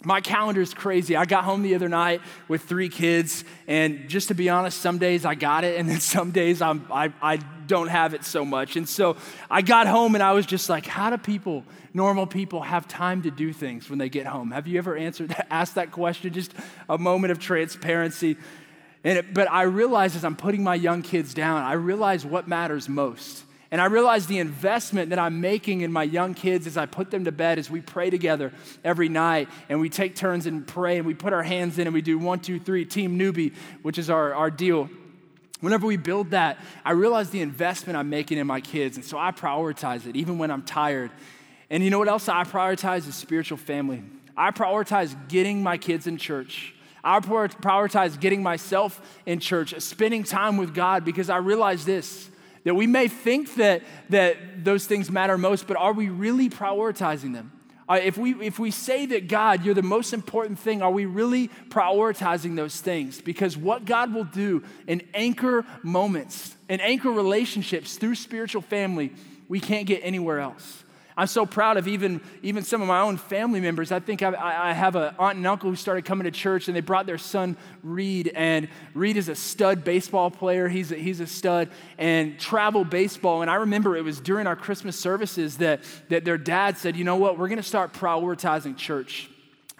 My 0.05 0.20
calendar 0.20 0.61
is 0.61 0.74
crazy. 0.74 1.16
I 1.16 1.24
got 1.24 1.44
home 1.44 1.62
the 1.62 1.74
other 1.74 1.88
night 1.88 2.20
with 2.46 2.62
three 2.62 2.88
kids, 2.88 3.44
and 3.66 4.09
just 4.09 4.29
to 4.29 4.35
be 4.35 4.48
honest, 4.48 4.81
some 4.81 4.98
days 4.98 5.24
I 5.24 5.35
got 5.35 5.64
it, 5.64 5.79
and 5.79 5.88
then 5.88 6.01
some 6.16 6.31
days 6.31 6.62
I'm, 6.62 6.87
I, 6.90 7.12
I 7.20 7.37
don't 7.68 7.88
have 7.88 8.14
it 8.14 8.24
so 8.24 8.44
much. 8.44 8.77
And 8.77 8.88
so 8.88 9.16
I 9.51 9.62
got 9.62 9.87
home 9.87 10.14
and 10.14 10.22
I 10.22 10.33
was 10.33 10.46
just 10.46 10.68
like, 10.68 10.87
how 10.87 11.11
do 11.11 11.18
people, 11.18 11.64
normal 11.92 12.27
people, 12.27 12.62
have 12.62 12.88
time 12.88 13.22
to 13.22 13.31
do 13.31 13.53
things 13.53 13.90
when 13.90 13.98
they 13.98 14.09
get 14.09 14.27
home? 14.27 14.51
Have 14.53 14.66
you 14.66 14.79
ever 14.79 14.96
answered 14.96 15.29
that, 15.29 15.46
asked 15.51 15.74
that 15.77 15.92
question? 15.92 16.33
Just 16.33 16.55
a 16.88 16.96
moment 16.98 17.33
of 17.33 17.38
transparency. 17.38 18.37
And 19.05 19.18
it, 19.18 19.35
but 19.35 19.51
I 19.51 19.62
realize 19.62 20.16
as 20.16 20.24
I'm 20.24 20.37
putting 20.37 20.64
my 20.64 20.74
young 20.74 21.03
kids 21.03 21.35
down, 21.35 21.62
I 21.62 21.74
realize 21.74 22.24
what 22.24 22.48
matters 22.48 22.88
most. 22.88 23.44
And 23.71 23.83
I 23.83 23.87
realize 23.87 24.27
the 24.27 24.39
investment 24.39 25.11
that 25.11 25.19
I'm 25.19 25.41
making 25.43 25.83
in 25.83 25.93
my 25.93 26.03
young 26.03 26.33
kids 26.33 26.67
as 26.67 26.79
I 26.79 26.87
put 26.87 27.11
them 27.11 27.27
to 27.27 27.33
bed, 27.33 27.59
as 27.59 27.71
we 27.71 27.83
pray 27.83 28.09
together 28.09 28.53
every 28.83 29.11
night 29.11 29.49
and 29.69 29.79
we 29.79 29.91
take 29.91 30.17
turns 30.17 30.47
and 30.47 30.67
pray 30.67 30.97
and 30.97 31.07
we 31.07 31.13
put 31.13 31.35
our 31.35 31.43
hands 31.43 31.79
in 31.79 31.87
and 31.87 31.93
we 31.93 32.01
do 32.01 32.19
one, 32.19 32.41
two, 32.41 32.59
three, 32.59 32.87
team 32.87 33.19
Newby, 33.19 33.53
which 33.83 33.99
is 33.99 34.09
our, 34.09 34.35
our 34.35 34.51
deal. 34.51 34.89
Whenever 35.61 35.87
we 35.87 35.99
build 35.99 36.31
that, 36.31 36.59
I 36.85 36.93
realize 36.93 37.29
the 37.29 37.43
investment 37.43 37.99
I'm 37.99 38.09
making 38.09 38.39
in 38.39 38.47
my 38.47 38.61
kids. 38.61 38.97
And 38.97 39.05
so 39.05 39.19
I 39.19 39.33
prioritize 39.33 40.07
it, 40.07 40.17
even 40.17 40.39
when 40.39 40.51
I'm 40.51 40.63
tired. 40.63 41.11
And 41.69 41.85
you 41.85 41.91
know 41.91 41.99
what 41.99 42.09
else 42.09 42.29
I 42.29 42.45
prioritize 42.45 43.07
is 43.07 43.15
spiritual 43.17 43.59
family. 43.59 44.03
I 44.35 44.51
prioritize 44.51 45.15
getting 45.29 45.63
my 45.63 45.77
kids 45.77 46.07
in 46.07 46.17
church. 46.17 46.75
I 47.05 47.21
prioritize 47.21 48.19
getting 48.19 48.43
myself 48.43 49.01
in 49.27 49.41
church, 49.41 49.79
spending 49.81 50.25
time 50.25 50.57
with 50.57 50.75
God, 50.75 51.05
because 51.05 51.29
I 51.29 51.37
realize 51.37 51.85
this 51.85 52.31
that 52.64 52.75
we 52.75 52.87
may 52.87 53.09
think 53.09 53.55
that, 53.55 53.83
that 54.11 54.64
those 54.64 54.87
things 54.87 55.11
matter 55.11 55.38
most, 55.38 55.66
but 55.66 55.77
are 55.77 55.92
we 55.92 56.09
really 56.09 56.49
prioritizing 56.49 57.33
them? 57.33 57.53
Uh, 57.88 57.99
if, 58.03 58.18
we, 58.18 58.35
if 58.44 58.59
we 58.59 58.71
say 58.71 59.07
that 59.07 59.29
God, 59.29 59.64
you're 59.64 59.75
the 59.75 59.83
most 59.83 60.12
important 60.12 60.59
thing, 60.59 60.83
are 60.83 60.90
we 60.90 61.07
really 61.07 61.49
prioritizing 61.71 62.55
those 62.55 62.81
things? 62.81 63.21
Because 63.23 63.57
what 63.57 63.87
God 63.87 64.12
will 64.12 64.25
do 64.25 64.62
in 64.87 65.03
anchor 65.14 65.64
moments, 65.83 66.55
in 66.68 66.81
anchor 66.81 67.11
relationships 67.11 67.97
through 67.97 68.14
spiritual 68.16 68.61
family, 68.61 69.12
we 69.49 69.59
can't 69.59 69.87
get 69.87 70.01
anywhere 70.03 70.40
else. 70.40 70.85
I'm 71.19 71.27
so 71.27 71.45
proud 71.45 71.79
of 71.79 71.89
even, 71.89 72.21
even 72.45 72.63
some 72.63 72.81
of 72.81 72.87
my 72.87 73.01
own 73.01 73.17
family 73.17 73.61
members. 73.61 73.91
I 73.91 73.99
think 73.99 74.23
I, 74.23 74.33
I 74.69 74.73
have 74.73 74.95
an 74.95 75.17
aunt 75.19 75.37
and 75.37 75.45
uncle 75.49 75.69
who 75.69 75.75
started 75.75 76.05
coming 76.05 76.27
to 76.27 76.31
church 76.31 76.69
and 76.69 76.77
they 76.77 76.81
brought 76.81 77.07
their 77.07 77.19
son 77.19 77.57
Reed. 77.83 78.31
And 78.37 78.69
Reed 78.95 79.17
is 79.17 79.29
a 79.29 79.35
stud 79.35 79.83
baseball 79.83 80.31
player. 80.31 80.69
He's 80.69 80.93
a, 80.93 80.95
he's 80.95 81.19
a 81.19 81.27
stud 81.27 81.71
and 81.99 82.39
travel 82.39 82.85
baseball. 82.85 83.43
And 83.43 83.51
I 83.51 83.57
remember 83.57 83.97
it 83.97 84.05
was 84.05 84.21
during 84.21 84.47
our 84.47 84.55
Christmas 84.55 84.97
services 84.97 85.57
that, 85.57 85.83
that 86.09 86.25
their 86.25 86.39
dad 86.39 86.79
said, 86.79 86.97
you 86.97 87.03
know 87.03 87.17
what, 87.17 87.37
we're 87.37 87.49
going 87.49 87.57
to 87.57 87.65
start 87.65 87.93
prioritizing 87.93 88.77
church. 88.77 89.29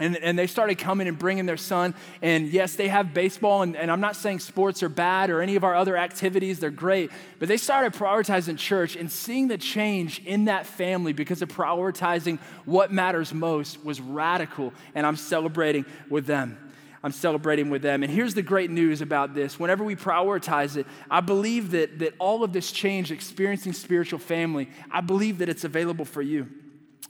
And, 0.01 0.17
and 0.17 0.39
they 0.39 0.47
started 0.47 0.79
coming 0.79 1.09
and 1.09 1.19
bringing 1.19 1.47
their 1.47 1.57
son. 1.57 1.95
And 2.23 2.49
yes, 2.49 2.77
they 2.77 2.89
have 2.89 3.13
baseball, 3.13 3.63
and, 3.63 3.77
and 3.77 3.91
I'm 3.91 4.01
not 4.01 4.17
saying 4.17 4.41
sports 4.41 4.83
are 4.83 4.89
bad 4.89 5.31
or 5.31 5.41
any 5.41 5.57
of 5.57 5.65
our 5.65 5.75
other 5.75 5.97
activities, 5.97 6.61
they're 6.61 6.71
great. 6.71 7.11
But 7.39 7.49
they 7.49 7.57
started 7.57 7.93
prioritizing 7.95 8.59
church 8.59 8.97
and 8.97 9.11
seeing 9.11 9.49
the 9.49 9.59
change 9.59 10.23
in 10.25 10.47
that 10.47 10.67
family 10.67 11.13
because 11.13 11.43
of 11.43 11.49
prioritizing 11.49 12.39
what 12.65 12.93
matters 12.93 13.35
most 13.35 13.85
was 13.85 14.01
radical. 14.01 14.73
And 14.95 15.07
I'm 15.07 15.17
celebrating 15.17 15.85
with 16.09 16.27
them. 16.27 16.59
I'm 17.03 17.13
celebrating 17.13 17.71
with 17.71 17.83
them. 17.83 18.03
And 18.03 18.13
here's 18.13 18.35
the 18.35 18.43
great 18.43 18.71
news 18.71 19.01
about 19.01 19.35
this. 19.35 19.59
Whenever 19.59 19.85
we 19.85 19.95
prioritize 19.95 20.77
it, 20.77 20.87
I 21.11 21.21
believe 21.21 21.71
that, 21.71 22.01
that 22.01 22.15
all 22.19 22.43
of 22.43 22.53
this 22.53 22.73
change, 22.73 23.13
experiencing 23.13 23.73
spiritual 23.73 24.19
family, 24.19 24.69
I 24.91 25.01
believe 25.01 25.39
that 25.39 25.49
it's 25.49 25.65
available 25.65 26.05
for 26.05 26.23
you. 26.23 26.49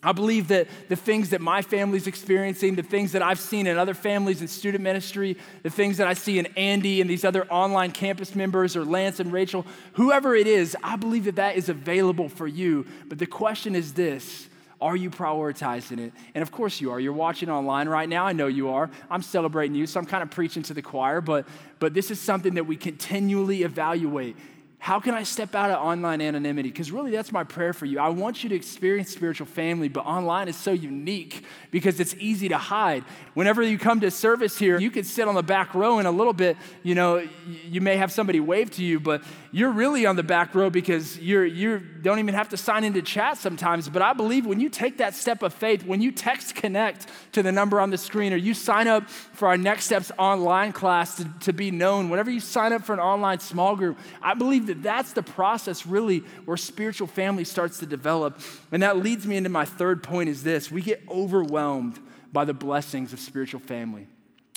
I 0.02 0.12
believe 0.12 0.48
that 0.48 0.68
the 0.88 0.94
things 0.94 1.30
that 1.30 1.40
my 1.40 1.60
family's 1.60 2.06
experiencing, 2.06 2.76
the 2.76 2.82
things 2.82 3.12
that 3.12 3.22
I've 3.22 3.40
seen 3.40 3.66
in 3.66 3.78
other 3.78 3.94
families 3.94 4.40
in 4.40 4.46
student 4.46 4.84
ministry, 4.84 5.36
the 5.64 5.70
things 5.70 5.96
that 5.96 6.06
I 6.06 6.14
see 6.14 6.38
in 6.38 6.46
Andy 6.56 7.00
and 7.00 7.10
these 7.10 7.24
other 7.24 7.46
online 7.46 7.90
campus 7.90 8.36
members 8.36 8.76
or 8.76 8.84
Lance 8.84 9.18
and 9.18 9.32
Rachel, 9.32 9.66
whoever 9.94 10.36
it 10.36 10.46
is, 10.46 10.76
I 10.84 10.94
believe 10.94 11.24
that 11.24 11.36
that 11.36 11.56
is 11.56 11.68
available 11.68 12.28
for 12.28 12.46
you. 12.46 12.86
But 13.08 13.18
the 13.18 13.26
question 13.26 13.74
is 13.74 13.94
this 13.94 14.48
are 14.80 14.94
you 14.94 15.10
prioritizing 15.10 15.98
it? 15.98 16.12
And 16.34 16.42
of 16.42 16.52
course 16.52 16.80
you 16.80 16.92
are. 16.92 17.00
You're 17.00 17.12
watching 17.12 17.50
online 17.50 17.88
right 17.88 18.08
now. 18.08 18.24
I 18.24 18.32
know 18.32 18.46
you 18.46 18.68
are. 18.68 18.88
I'm 19.10 19.22
celebrating 19.22 19.74
you, 19.74 19.88
so 19.88 19.98
I'm 19.98 20.06
kind 20.06 20.22
of 20.22 20.30
preaching 20.30 20.62
to 20.64 20.74
the 20.74 20.82
choir, 20.82 21.20
but, 21.20 21.48
but 21.80 21.94
this 21.94 22.12
is 22.12 22.20
something 22.20 22.54
that 22.54 22.64
we 22.64 22.76
continually 22.76 23.64
evaluate. 23.64 24.36
How 24.80 25.00
can 25.00 25.12
I 25.12 25.24
step 25.24 25.56
out 25.56 25.70
of 25.70 25.84
online 25.84 26.20
anonymity? 26.20 26.70
Because 26.70 26.92
really, 26.92 27.10
that's 27.10 27.32
my 27.32 27.42
prayer 27.42 27.72
for 27.72 27.84
you. 27.84 27.98
I 27.98 28.10
want 28.10 28.44
you 28.44 28.48
to 28.50 28.54
experience 28.54 29.10
spiritual 29.10 29.46
family, 29.46 29.88
but 29.88 30.06
online 30.06 30.46
is 30.46 30.56
so 30.56 30.70
unique 30.70 31.44
because 31.72 31.98
it's 31.98 32.14
easy 32.14 32.48
to 32.48 32.58
hide. 32.58 33.02
Whenever 33.34 33.60
you 33.60 33.76
come 33.76 34.00
to 34.00 34.10
service 34.10 34.56
here, 34.56 34.78
you 34.78 34.90
can 34.90 35.02
sit 35.02 35.26
on 35.26 35.34
the 35.34 35.42
back 35.42 35.74
row 35.74 35.98
and 35.98 36.06
a 36.06 36.12
little 36.12 36.32
bit, 36.32 36.56
you 36.84 36.94
know, 36.94 37.26
you 37.66 37.80
may 37.80 37.96
have 37.96 38.12
somebody 38.12 38.38
wave 38.38 38.70
to 38.72 38.84
you, 38.84 39.00
but 39.00 39.22
you're 39.50 39.72
really 39.72 40.06
on 40.06 40.14
the 40.14 40.22
back 40.22 40.54
row 40.54 40.70
because 40.70 41.18
you're, 41.18 41.44
you 41.44 41.82
don't 42.02 42.18
even 42.18 42.34
have 42.34 42.48
to 42.50 42.56
sign 42.56 42.84
into 42.84 43.02
chat 43.02 43.38
sometimes. 43.38 43.88
But 43.88 44.02
I 44.02 44.12
believe 44.12 44.46
when 44.46 44.60
you 44.60 44.68
take 44.68 44.98
that 44.98 45.14
step 45.14 45.42
of 45.42 45.52
faith, 45.54 45.84
when 45.84 46.00
you 46.00 46.12
text 46.12 46.54
connect 46.54 47.06
to 47.32 47.42
the 47.42 47.52
number 47.52 47.80
on 47.80 47.90
the 47.90 47.98
screen 47.98 48.32
or 48.32 48.36
you 48.36 48.54
sign 48.54 48.88
up 48.88 49.08
for 49.08 49.48
our 49.48 49.56
Next 49.56 49.84
Steps 49.84 50.10
online 50.18 50.72
class 50.72 51.16
to, 51.16 51.28
to 51.40 51.52
be 51.52 51.70
known, 51.70 52.10
whenever 52.10 52.30
you 52.30 52.40
sign 52.40 52.72
up 52.72 52.82
for 52.82 52.92
an 52.92 53.00
online 53.00 53.40
small 53.40 53.76
group, 53.76 53.98
I 54.22 54.34
believe 54.34 54.66
that 54.66 54.82
that's 54.82 55.12
the 55.12 55.22
process 55.22 55.86
really 55.86 56.20
where 56.44 56.56
spiritual 56.56 57.06
family 57.06 57.44
starts 57.44 57.78
to 57.78 57.86
develop. 57.86 58.40
And 58.72 58.82
that 58.82 58.98
leads 58.98 59.26
me 59.26 59.36
into 59.36 59.50
my 59.50 59.64
third 59.64 60.02
point 60.02 60.28
is 60.28 60.42
this 60.42 60.70
we 60.70 60.82
get 60.82 61.02
overwhelmed 61.08 61.98
by 62.32 62.44
the 62.44 62.54
blessings 62.54 63.12
of 63.12 63.20
spiritual 63.20 63.60
family. 63.60 64.06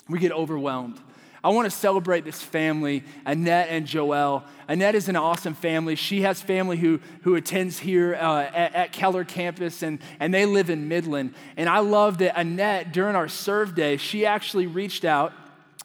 We 0.10 0.20
get 0.20 0.32
overwhelmed. 0.32 1.00
I 1.44 1.50
want 1.50 1.66
to 1.66 1.76
celebrate 1.76 2.24
this 2.24 2.40
family, 2.40 3.04
Annette 3.26 3.70
and 3.70 3.88
Joelle. 3.88 4.44
Annette 4.68 4.94
is 4.94 5.10
an 5.10 5.16
awesome 5.16 5.56
family. 5.56 5.96
She 5.96 6.22
has 6.22 6.40
family 6.40 6.78
who, 6.78 7.00
who 7.24 7.34
attends 7.34 7.80
here 7.80 8.14
uh, 8.14 8.44
at, 8.44 8.76
at, 8.76 8.92
Keller 8.92 9.24
campus, 9.24 9.82
and, 9.82 10.00
and 10.20 10.32
they 10.32 10.46
live 10.46 10.70
in 10.70 10.88
Midland. 10.88 11.34
And 11.58 11.68
I 11.68 11.80
love 11.80 12.20
that 12.20 12.40
Annette, 12.40 12.94
during 12.94 13.16
our 13.16 13.28
serve 13.28 13.74
day, 13.74 13.98
she 13.98 14.26
actually 14.26 14.68
reached 14.68 15.04
out 15.04 15.34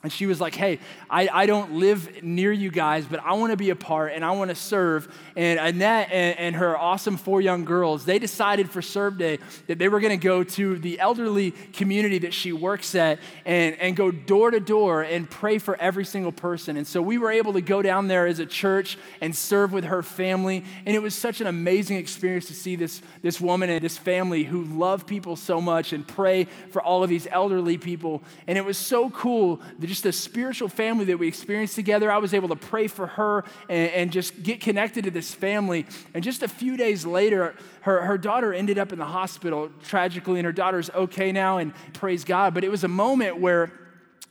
and 0.02 0.12
she 0.12 0.26
was 0.26 0.40
like, 0.40 0.54
Hey, 0.54 0.78
I, 1.08 1.28
I 1.32 1.46
don't 1.46 1.72
live 1.72 2.22
near 2.22 2.52
you 2.52 2.70
guys, 2.70 3.06
but 3.06 3.18
I 3.24 3.32
want 3.32 3.52
to 3.52 3.56
be 3.56 3.70
a 3.70 3.76
part 3.76 4.12
and 4.12 4.24
I 4.24 4.32
want 4.32 4.50
to 4.50 4.54
serve. 4.54 5.12
And 5.34 5.58
Annette 5.58 6.10
and, 6.12 6.38
and 6.38 6.56
her 6.56 6.78
awesome 6.78 7.16
four 7.16 7.40
young 7.40 7.64
girls, 7.64 8.04
they 8.04 8.18
decided 8.18 8.70
for 8.70 8.82
Serve 8.82 9.18
Day 9.18 9.38
that 9.66 9.78
they 9.78 9.88
were 9.88 10.00
going 10.00 10.18
to 10.18 10.22
go 10.22 10.44
to 10.44 10.78
the 10.78 11.00
elderly 11.00 11.52
community 11.72 12.18
that 12.18 12.34
she 12.34 12.52
works 12.52 12.94
at 12.94 13.18
and, 13.44 13.74
and 13.80 13.96
go 13.96 14.10
door 14.10 14.50
to 14.50 14.60
door 14.60 15.02
and 15.02 15.28
pray 15.28 15.58
for 15.58 15.76
every 15.80 16.04
single 16.04 16.32
person. 16.32 16.76
And 16.76 16.86
so 16.86 17.00
we 17.00 17.16
were 17.16 17.30
able 17.30 17.54
to 17.54 17.62
go 17.62 17.80
down 17.80 18.06
there 18.06 18.26
as 18.26 18.38
a 18.38 18.46
church 18.46 18.98
and 19.20 19.34
serve 19.34 19.72
with 19.72 19.84
her 19.84 20.02
family. 20.02 20.62
And 20.84 20.94
it 20.94 21.02
was 21.02 21.14
such 21.14 21.40
an 21.40 21.46
amazing 21.46 21.96
experience 21.96 22.46
to 22.46 22.54
see 22.54 22.76
this, 22.76 23.00
this 23.22 23.40
woman 23.40 23.70
and 23.70 23.82
this 23.82 23.96
family 23.96 24.44
who 24.44 24.64
love 24.64 25.06
people 25.06 25.36
so 25.36 25.60
much 25.60 25.92
and 25.92 26.06
pray 26.06 26.44
for 26.70 26.82
all 26.82 27.02
of 27.02 27.08
these 27.08 27.26
elderly 27.30 27.78
people. 27.78 28.22
And 28.46 28.58
it 28.58 28.64
was 28.64 28.76
so 28.76 29.08
cool 29.10 29.60
just 29.88 30.02
the 30.02 30.12
spiritual 30.12 30.68
family 30.68 31.04
that 31.06 31.18
we 31.18 31.28
experienced 31.28 31.74
together. 31.74 32.10
I 32.10 32.18
was 32.18 32.34
able 32.34 32.48
to 32.48 32.56
pray 32.56 32.86
for 32.86 33.06
her 33.06 33.44
and, 33.68 33.90
and 33.90 34.12
just 34.12 34.42
get 34.42 34.60
connected 34.60 35.04
to 35.04 35.10
this 35.10 35.34
family. 35.34 35.86
And 36.14 36.22
just 36.24 36.42
a 36.42 36.48
few 36.48 36.76
days 36.76 37.06
later, 37.06 37.54
her, 37.82 38.02
her 38.02 38.18
daughter 38.18 38.52
ended 38.52 38.78
up 38.78 38.92
in 38.92 38.98
the 38.98 39.04
hospital 39.04 39.70
tragically, 39.84 40.38
and 40.38 40.46
her 40.46 40.52
daughter's 40.52 40.90
okay 40.90 41.32
now, 41.32 41.58
and 41.58 41.72
praise 41.92 42.24
God. 42.24 42.54
But 42.54 42.64
it 42.64 42.70
was 42.70 42.84
a 42.84 42.88
moment 42.88 43.38
where 43.38 43.72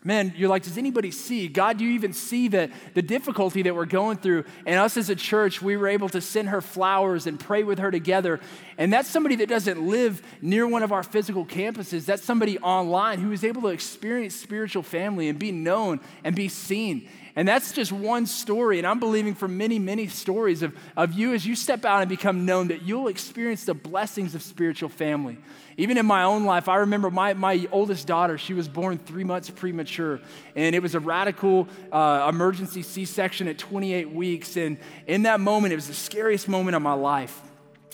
man, 0.06 0.32
you're 0.38 0.50
like, 0.50 0.62
does 0.62 0.78
anybody 0.78 1.10
see? 1.10 1.48
God, 1.48 1.80
do 1.80 1.84
you 1.84 1.92
even 1.94 2.14
see 2.14 2.48
the, 2.48 2.70
the 2.94 3.02
difficulty 3.02 3.64
that 3.64 3.76
we're 3.76 3.86
going 3.86 4.18
through? 4.18 4.46
And 4.68 4.80
us 4.80 4.98
as 4.98 5.10
a 5.10 5.16
church, 5.16 5.64
we 5.64 5.76
were 5.76 5.88
able 5.88 6.10
to 6.10 6.22
send 6.22 6.50
her 6.50 6.62
flowers 6.62 7.26
and 7.26 7.40
pray 7.40 7.64
with 7.64 7.80
her 7.80 7.90
together. 7.90 8.40
And 8.78 8.94
that's 8.94 9.10
somebody 9.10 9.36
that 9.38 9.50
doesn't 9.50 9.82
live 9.82 10.22
near 10.44 10.68
one 10.68 10.84
of 10.84 10.92
our 10.92 11.02
physical 11.02 11.44
campuses. 11.44 12.06
That's 12.06 12.24
somebody 12.24 12.60
online 12.60 13.20
who 13.20 13.32
is 13.32 13.44
able 13.44 13.64
to 13.64 13.70
experience 13.70 14.36
spiritual 14.36 14.84
family 14.84 15.28
and 15.28 15.40
be 15.40 15.52
known 15.52 16.00
and 16.24 16.36
be 16.36 16.50
seen. 16.50 17.10
And 17.38 17.46
that's 17.46 17.74
just 17.74 17.92
one 17.92 18.26
story. 18.26 18.78
And 18.78 18.88
I'm 18.88 19.00
believing 19.00 19.36
for 19.36 19.50
many, 19.50 19.78
many 19.78 20.08
stories 20.08 20.64
of, 20.64 20.74
of 20.96 21.14
you 21.14 21.34
as 21.34 21.46
you 21.46 21.56
step 21.56 21.84
out 21.84 22.02
and 22.02 22.10
become 22.10 22.46
known 22.46 22.70
that 22.70 22.84
you'll 22.84 23.10
experience 23.10 23.66
the 23.66 23.74
blessings 23.74 24.36
of 24.36 24.42
spiritual 24.42 24.88
family. 24.88 25.38
Even 25.76 25.98
in 25.98 26.06
my 26.06 26.24
own 26.24 26.46
life, 26.46 26.70
I 26.70 26.78
remember 26.78 27.12
my, 27.12 27.34
my 27.34 27.68
oldest 27.74 28.08
daughter, 28.08 28.38
she 28.38 28.54
was 28.54 28.70
born 28.70 28.98
three 28.98 29.26
months 29.26 29.50
premature. 29.50 30.22
And 30.56 30.74
it 30.74 30.82
was 30.82 30.96
a 30.96 31.00
radical 31.02 31.68
uh, 31.92 32.28
emergency 32.30 32.84
C 32.84 33.04
section 33.04 33.50
at 33.50 33.58
28 33.58 34.12
weeks. 34.12 34.56
And 34.56 34.78
in 35.06 35.24
that 35.24 35.42
moment, 35.42 35.74
it 35.74 35.76
was 35.76 35.88
the 35.88 35.94
scariest 35.94 36.48
moment 36.48 36.78
of 36.78 36.82
my 36.82 36.94
life. 36.94 37.42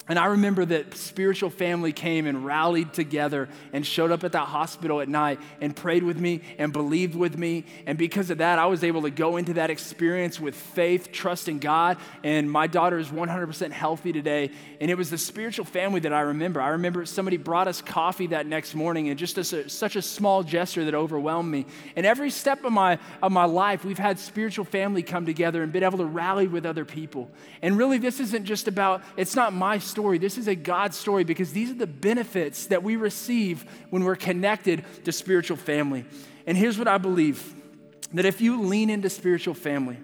And 0.09 0.17
I 0.17 0.25
remember 0.25 0.65
that 0.65 0.95
spiritual 0.95 1.51
family 1.51 1.93
came 1.93 2.25
and 2.25 2.43
rallied 2.43 2.91
together 2.91 3.47
and 3.71 3.85
showed 3.85 4.11
up 4.11 4.23
at 4.23 4.31
that 4.31 4.47
hospital 4.47 4.99
at 4.99 5.07
night 5.07 5.39
and 5.61 5.75
prayed 5.75 6.03
with 6.03 6.19
me 6.19 6.41
and 6.57 6.73
believed 6.73 7.15
with 7.15 7.37
me. 7.37 7.65
And 7.85 7.99
because 7.99 8.31
of 8.31 8.39
that, 8.39 8.57
I 8.57 8.65
was 8.65 8.83
able 8.83 9.03
to 9.03 9.11
go 9.11 9.37
into 9.37 9.53
that 9.53 9.69
experience 9.69 10.39
with 10.39 10.55
faith, 10.55 11.11
trust 11.11 11.47
in 11.47 11.59
God. 11.59 11.97
And 12.23 12.51
my 12.51 12.65
daughter 12.65 12.97
is 12.97 13.09
100% 13.09 13.71
healthy 13.71 14.11
today. 14.11 14.51
And 14.81 14.89
it 14.89 14.97
was 14.97 15.11
the 15.11 15.19
spiritual 15.19 15.65
family 15.65 15.99
that 16.01 16.13
I 16.13 16.21
remember. 16.21 16.61
I 16.61 16.69
remember 16.69 17.05
somebody 17.05 17.37
brought 17.37 17.67
us 17.67 17.81
coffee 17.81 18.27
that 18.27 18.47
next 18.47 18.73
morning, 18.73 19.09
and 19.09 19.19
just 19.19 19.37
a, 19.37 19.69
such 19.69 19.95
a 19.95 20.01
small 20.01 20.41
gesture 20.41 20.83
that 20.85 20.95
overwhelmed 20.95 21.49
me. 21.49 21.67
And 21.95 22.05
every 22.07 22.31
step 22.31 22.65
of 22.65 22.73
my, 22.73 22.97
of 23.21 23.31
my 23.31 23.45
life, 23.45 23.85
we've 23.85 23.99
had 23.99 24.17
spiritual 24.17 24.65
family 24.65 25.03
come 25.03 25.25
together 25.25 25.61
and 25.61 25.71
been 25.71 25.83
able 25.83 25.99
to 25.99 26.05
rally 26.05 26.47
with 26.47 26.65
other 26.65 26.85
people. 26.85 27.29
And 27.61 27.77
really, 27.77 27.99
this 27.99 28.19
isn't 28.19 28.45
just 28.45 28.67
about, 28.67 29.03
it's 29.15 29.35
not 29.35 29.53
my 29.53 29.77
story 29.77 29.90
story. 29.91 30.17
This 30.17 30.37
is 30.37 30.47
a 30.47 30.55
God 30.55 30.93
story 30.93 31.23
because 31.23 31.51
these 31.53 31.69
are 31.69 31.75
the 31.75 31.87
benefits 31.87 32.67
that 32.67 32.81
we 32.81 32.95
receive 32.95 33.65
when 33.89 34.03
we're 34.03 34.15
connected 34.15 34.83
to 35.05 35.11
spiritual 35.11 35.57
family. 35.57 36.05
And 36.47 36.57
here's 36.57 36.77
what 36.77 36.87
I 36.87 36.97
believe 36.97 37.53
that 38.13 38.25
if 38.25 38.41
you 38.41 38.61
lean 38.61 38.89
into 38.89 39.09
spiritual 39.09 39.53
family, 39.53 39.97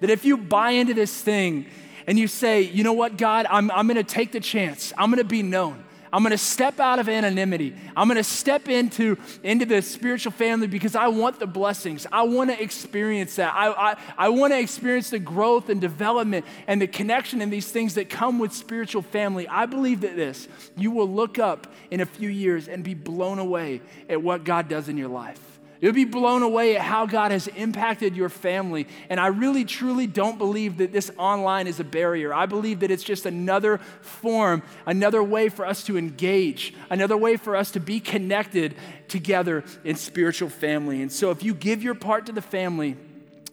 that 0.00 0.10
if 0.10 0.24
you 0.24 0.36
buy 0.36 0.70
into 0.70 0.94
this 0.94 1.20
thing 1.20 1.66
and 2.06 2.18
you 2.18 2.26
say, 2.26 2.62
you 2.62 2.82
know 2.82 2.92
what, 2.92 3.16
God, 3.16 3.46
I'm, 3.48 3.70
I'm 3.70 3.86
gonna 3.86 4.02
take 4.02 4.32
the 4.32 4.40
chance, 4.40 4.92
I'm 4.96 5.10
gonna 5.10 5.24
be 5.24 5.42
known. 5.42 5.84
I'm 6.12 6.22
going 6.22 6.32
to 6.32 6.38
step 6.38 6.78
out 6.78 6.98
of 6.98 7.08
anonymity. 7.08 7.74
I'm 7.96 8.06
going 8.06 8.18
to 8.18 8.24
step 8.24 8.68
into, 8.68 9.16
into 9.42 9.64
the 9.64 9.80
spiritual 9.80 10.32
family 10.32 10.66
because 10.66 10.94
I 10.94 11.08
want 11.08 11.38
the 11.38 11.46
blessings. 11.46 12.06
I 12.12 12.22
want 12.24 12.50
to 12.50 12.62
experience 12.62 13.36
that. 13.36 13.54
I, 13.54 13.92
I, 13.92 13.96
I 14.18 14.28
want 14.28 14.52
to 14.52 14.58
experience 14.58 15.08
the 15.08 15.18
growth 15.18 15.70
and 15.70 15.80
development 15.80 16.44
and 16.66 16.82
the 16.82 16.86
connection 16.86 17.40
and 17.40 17.50
these 17.50 17.70
things 17.70 17.94
that 17.94 18.10
come 18.10 18.38
with 18.38 18.52
spiritual 18.52 19.02
family. 19.02 19.48
I 19.48 19.64
believe 19.64 20.02
that 20.02 20.14
this, 20.16 20.48
you 20.76 20.90
will 20.90 21.08
look 21.08 21.38
up 21.38 21.72
in 21.90 22.00
a 22.00 22.06
few 22.06 22.28
years 22.28 22.68
and 22.68 22.84
be 22.84 22.94
blown 22.94 23.38
away 23.38 23.80
at 24.08 24.22
what 24.22 24.44
God 24.44 24.68
does 24.68 24.88
in 24.88 24.98
your 24.98 25.08
life. 25.08 25.51
You'll 25.82 25.92
be 25.92 26.04
blown 26.04 26.44
away 26.44 26.76
at 26.76 26.82
how 26.82 27.06
God 27.06 27.32
has 27.32 27.48
impacted 27.48 28.14
your 28.14 28.28
family. 28.28 28.86
And 29.10 29.18
I 29.18 29.26
really, 29.26 29.64
truly 29.64 30.06
don't 30.06 30.38
believe 30.38 30.78
that 30.78 30.92
this 30.92 31.10
online 31.18 31.66
is 31.66 31.80
a 31.80 31.84
barrier. 31.84 32.32
I 32.32 32.46
believe 32.46 32.80
that 32.80 32.92
it's 32.92 33.02
just 33.02 33.26
another 33.26 33.78
form, 34.00 34.62
another 34.86 35.24
way 35.24 35.48
for 35.48 35.66
us 35.66 35.82
to 35.86 35.98
engage, 35.98 36.72
another 36.88 37.16
way 37.16 37.36
for 37.36 37.56
us 37.56 37.72
to 37.72 37.80
be 37.80 37.98
connected 37.98 38.76
together 39.08 39.64
in 39.82 39.96
spiritual 39.96 40.50
family. 40.50 41.02
And 41.02 41.10
so 41.10 41.32
if 41.32 41.42
you 41.42 41.52
give 41.52 41.82
your 41.82 41.96
part 41.96 42.26
to 42.26 42.32
the 42.32 42.40
family, 42.40 42.96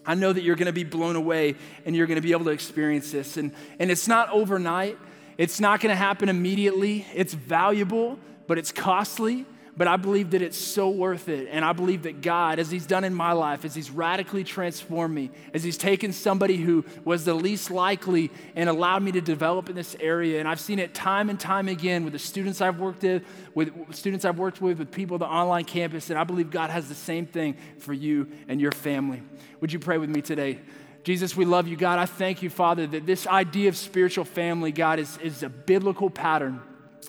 I 0.06 0.14
know 0.14 0.32
that 0.32 0.44
you're 0.44 0.56
going 0.56 0.68
to 0.68 0.72
be 0.72 0.84
blown 0.84 1.16
away 1.16 1.56
and 1.84 1.96
you're 1.96 2.06
going 2.06 2.18
to 2.18 2.22
be 2.22 2.34
able 2.34 2.46
to 2.46 2.52
experience 2.52 3.12
this. 3.12 3.38
And, 3.38 3.54
and 3.80 3.90
it's 3.90 4.08
not 4.08 4.30
overnight, 4.30 5.00
it's 5.40 5.60
not 5.60 5.80
going 5.80 5.90
to 5.92 5.96
happen 5.96 6.30
immediately. 6.30 7.08
It's 7.16 7.34
valuable, 7.34 8.20
but 8.46 8.60
it's 8.60 8.72
costly 8.72 9.48
but 9.78 9.88
I 9.88 9.98
believe 9.98 10.32
that 10.32 10.42
it's 10.42 10.58
so 10.58 10.90
worth 10.90 11.30
it. 11.30 11.48
And 11.52 11.64
I 11.64 11.74
believe 11.74 12.04
that 12.04 12.22
God, 12.22 12.60
as 12.60 12.70
He's 12.70 12.86
done 12.86 13.04
in 13.04 13.14
my 13.14 13.32
life, 13.32 13.66
as 13.66 13.76
He's 13.76 13.90
radically 13.90 14.44
transformed 14.44 15.16
me, 15.16 15.32
as 15.54 15.64
He's 15.64 15.78
taken 15.78 16.12
somebody 16.12 16.58
who 16.58 16.84
was 17.06 17.26
the 17.26 17.34
least 17.34 17.72
likely 17.72 18.32
and 18.56 18.70
allowed 18.70 19.04
me 19.04 19.12
to 19.14 19.22
develop 19.22 19.70
in 19.70 19.76
this 19.76 19.96
area. 20.00 20.40
And 20.40 20.48
I've 20.48 20.60
seen 20.60 20.80
it 20.80 20.94
time 20.94 21.30
and 21.30 21.40
time 21.40 21.68
again 21.68 22.04
with 22.04 22.14
the 22.14 22.20
students 22.20 22.62
I've 22.62 22.80
worked 22.80 23.04
with, 23.04 23.24
with 23.56 23.96
students 23.96 24.26
I've 24.26 24.38
worked 24.38 24.62
with, 24.62 24.80
with 24.80 24.92
people 24.92 25.18
the 25.18 25.26
online 25.26 25.66
campus. 25.66 26.10
And 26.10 26.20
I 26.20 26.24
believe 26.24 26.52
God 26.52 26.70
has 26.70 26.90
the 26.90 26.96
same 26.96 27.26
thing 27.26 27.56
for 27.78 27.94
you 27.94 28.28
and 28.48 28.60
your 28.60 28.72
family. 28.72 29.22
Would 29.62 29.72
you 29.72 29.80
pray 29.80 29.98
with 29.98 30.10
me 30.10 30.22
today? 30.22 30.60
Jesus, 31.04 31.36
we 31.36 31.46
love 31.46 31.68
you, 31.68 31.78
God. 31.78 31.98
I 31.98 32.06
thank 32.06 32.44
you, 32.44 32.50
Father, 32.50 32.86
that 32.88 33.06
this 33.06 33.26
idea 33.26 33.70
of 33.70 33.78
spiritual 33.78 34.26
family, 34.26 34.72
God, 34.72 35.00
is, 35.00 35.18
is 35.20 35.44
a 35.44 35.50
biblical 35.50 36.10
pattern 36.10 36.62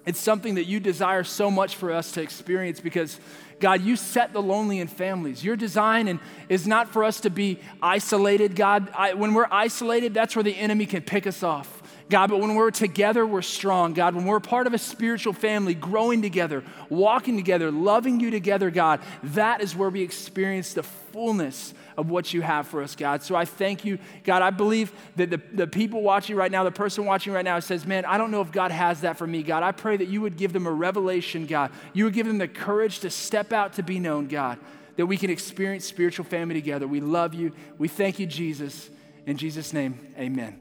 it's 0.06 0.20
something 0.20 0.54
that 0.54 0.64
you 0.64 0.80
desire 0.80 1.24
so 1.24 1.50
much 1.50 1.76
for 1.76 1.92
us 1.92 2.12
to 2.12 2.22
experience 2.22 2.80
because, 2.80 3.18
God, 3.58 3.82
you 3.82 3.96
set 3.96 4.32
the 4.32 4.42
lonely 4.42 4.78
in 4.80 4.88
families. 4.88 5.44
Your 5.44 5.56
design 5.56 6.08
and, 6.08 6.20
is 6.48 6.66
not 6.66 6.88
for 6.88 7.04
us 7.04 7.20
to 7.20 7.30
be 7.30 7.58
isolated, 7.82 8.56
God. 8.56 8.90
I, 8.94 9.14
when 9.14 9.34
we're 9.34 9.48
isolated, 9.50 10.14
that's 10.14 10.34
where 10.34 10.42
the 10.42 10.56
enemy 10.56 10.86
can 10.86 11.02
pick 11.02 11.26
us 11.26 11.42
off. 11.42 11.79
God, 12.10 12.28
but 12.28 12.40
when 12.40 12.54
we're 12.56 12.72
together, 12.72 13.24
we're 13.24 13.40
strong. 13.40 13.94
God, 13.94 14.14
when 14.14 14.24
we're 14.26 14.40
part 14.40 14.66
of 14.66 14.74
a 14.74 14.78
spiritual 14.78 15.32
family, 15.32 15.74
growing 15.74 16.20
together, 16.20 16.64
walking 16.88 17.36
together, 17.36 17.70
loving 17.70 18.18
you 18.18 18.30
together, 18.30 18.70
God, 18.70 19.00
that 19.22 19.62
is 19.62 19.76
where 19.76 19.88
we 19.88 20.02
experience 20.02 20.74
the 20.74 20.82
fullness 20.82 21.72
of 21.96 22.10
what 22.10 22.34
you 22.34 22.42
have 22.42 22.66
for 22.66 22.82
us, 22.82 22.96
God. 22.96 23.22
So 23.22 23.36
I 23.36 23.44
thank 23.44 23.84
you, 23.84 23.98
God. 24.24 24.42
I 24.42 24.50
believe 24.50 24.92
that 25.16 25.30
the, 25.30 25.40
the 25.52 25.66
people 25.66 26.02
watching 26.02 26.34
right 26.34 26.50
now, 26.50 26.64
the 26.64 26.70
person 26.70 27.04
watching 27.04 27.32
right 27.32 27.44
now 27.44 27.60
says, 27.60 27.86
Man, 27.86 28.04
I 28.04 28.18
don't 28.18 28.30
know 28.30 28.40
if 28.40 28.50
God 28.50 28.72
has 28.72 29.02
that 29.02 29.16
for 29.16 29.26
me, 29.26 29.42
God. 29.42 29.62
I 29.62 29.72
pray 29.72 29.96
that 29.96 30.08
you 30.08 30.20
would 30.20 30.36
give 30.36 30.52
them 30.52 30.66
a 30.66 30.72
revelation, 30.72 31.46
God. 31.46 31.70
You 31.92 32.04
would 32.04 32.14
give 32.14 32.26
them 32.26 32.38
the 32.38 32.48
courage 32.48 33.00
to 33.00 33.10
step 33.10 33.52
out 33.52 33.74
to 33.74 33.82
be 33.82 34.00
known, 34.00 34.26
God, 34.26 34.58
that 34.96 35.06
we 35.06 35.16
can 35.16 35.30
experience 35.30 35.84
spiritual 35.84 36.24
family 36.24 36.54
together. 36.54 36.88
We 36.88 37.00
love 37.00 37.34
you. 37.34 37.52
We 37.78 37.86
thank 37.86 38.18
you, 38.18 38.26
Jesus. 38.26 38.90
In 39.26 39.36
Jesus' 39.36 39.72
name, 39.72 39.98
amen. 40.18 40.60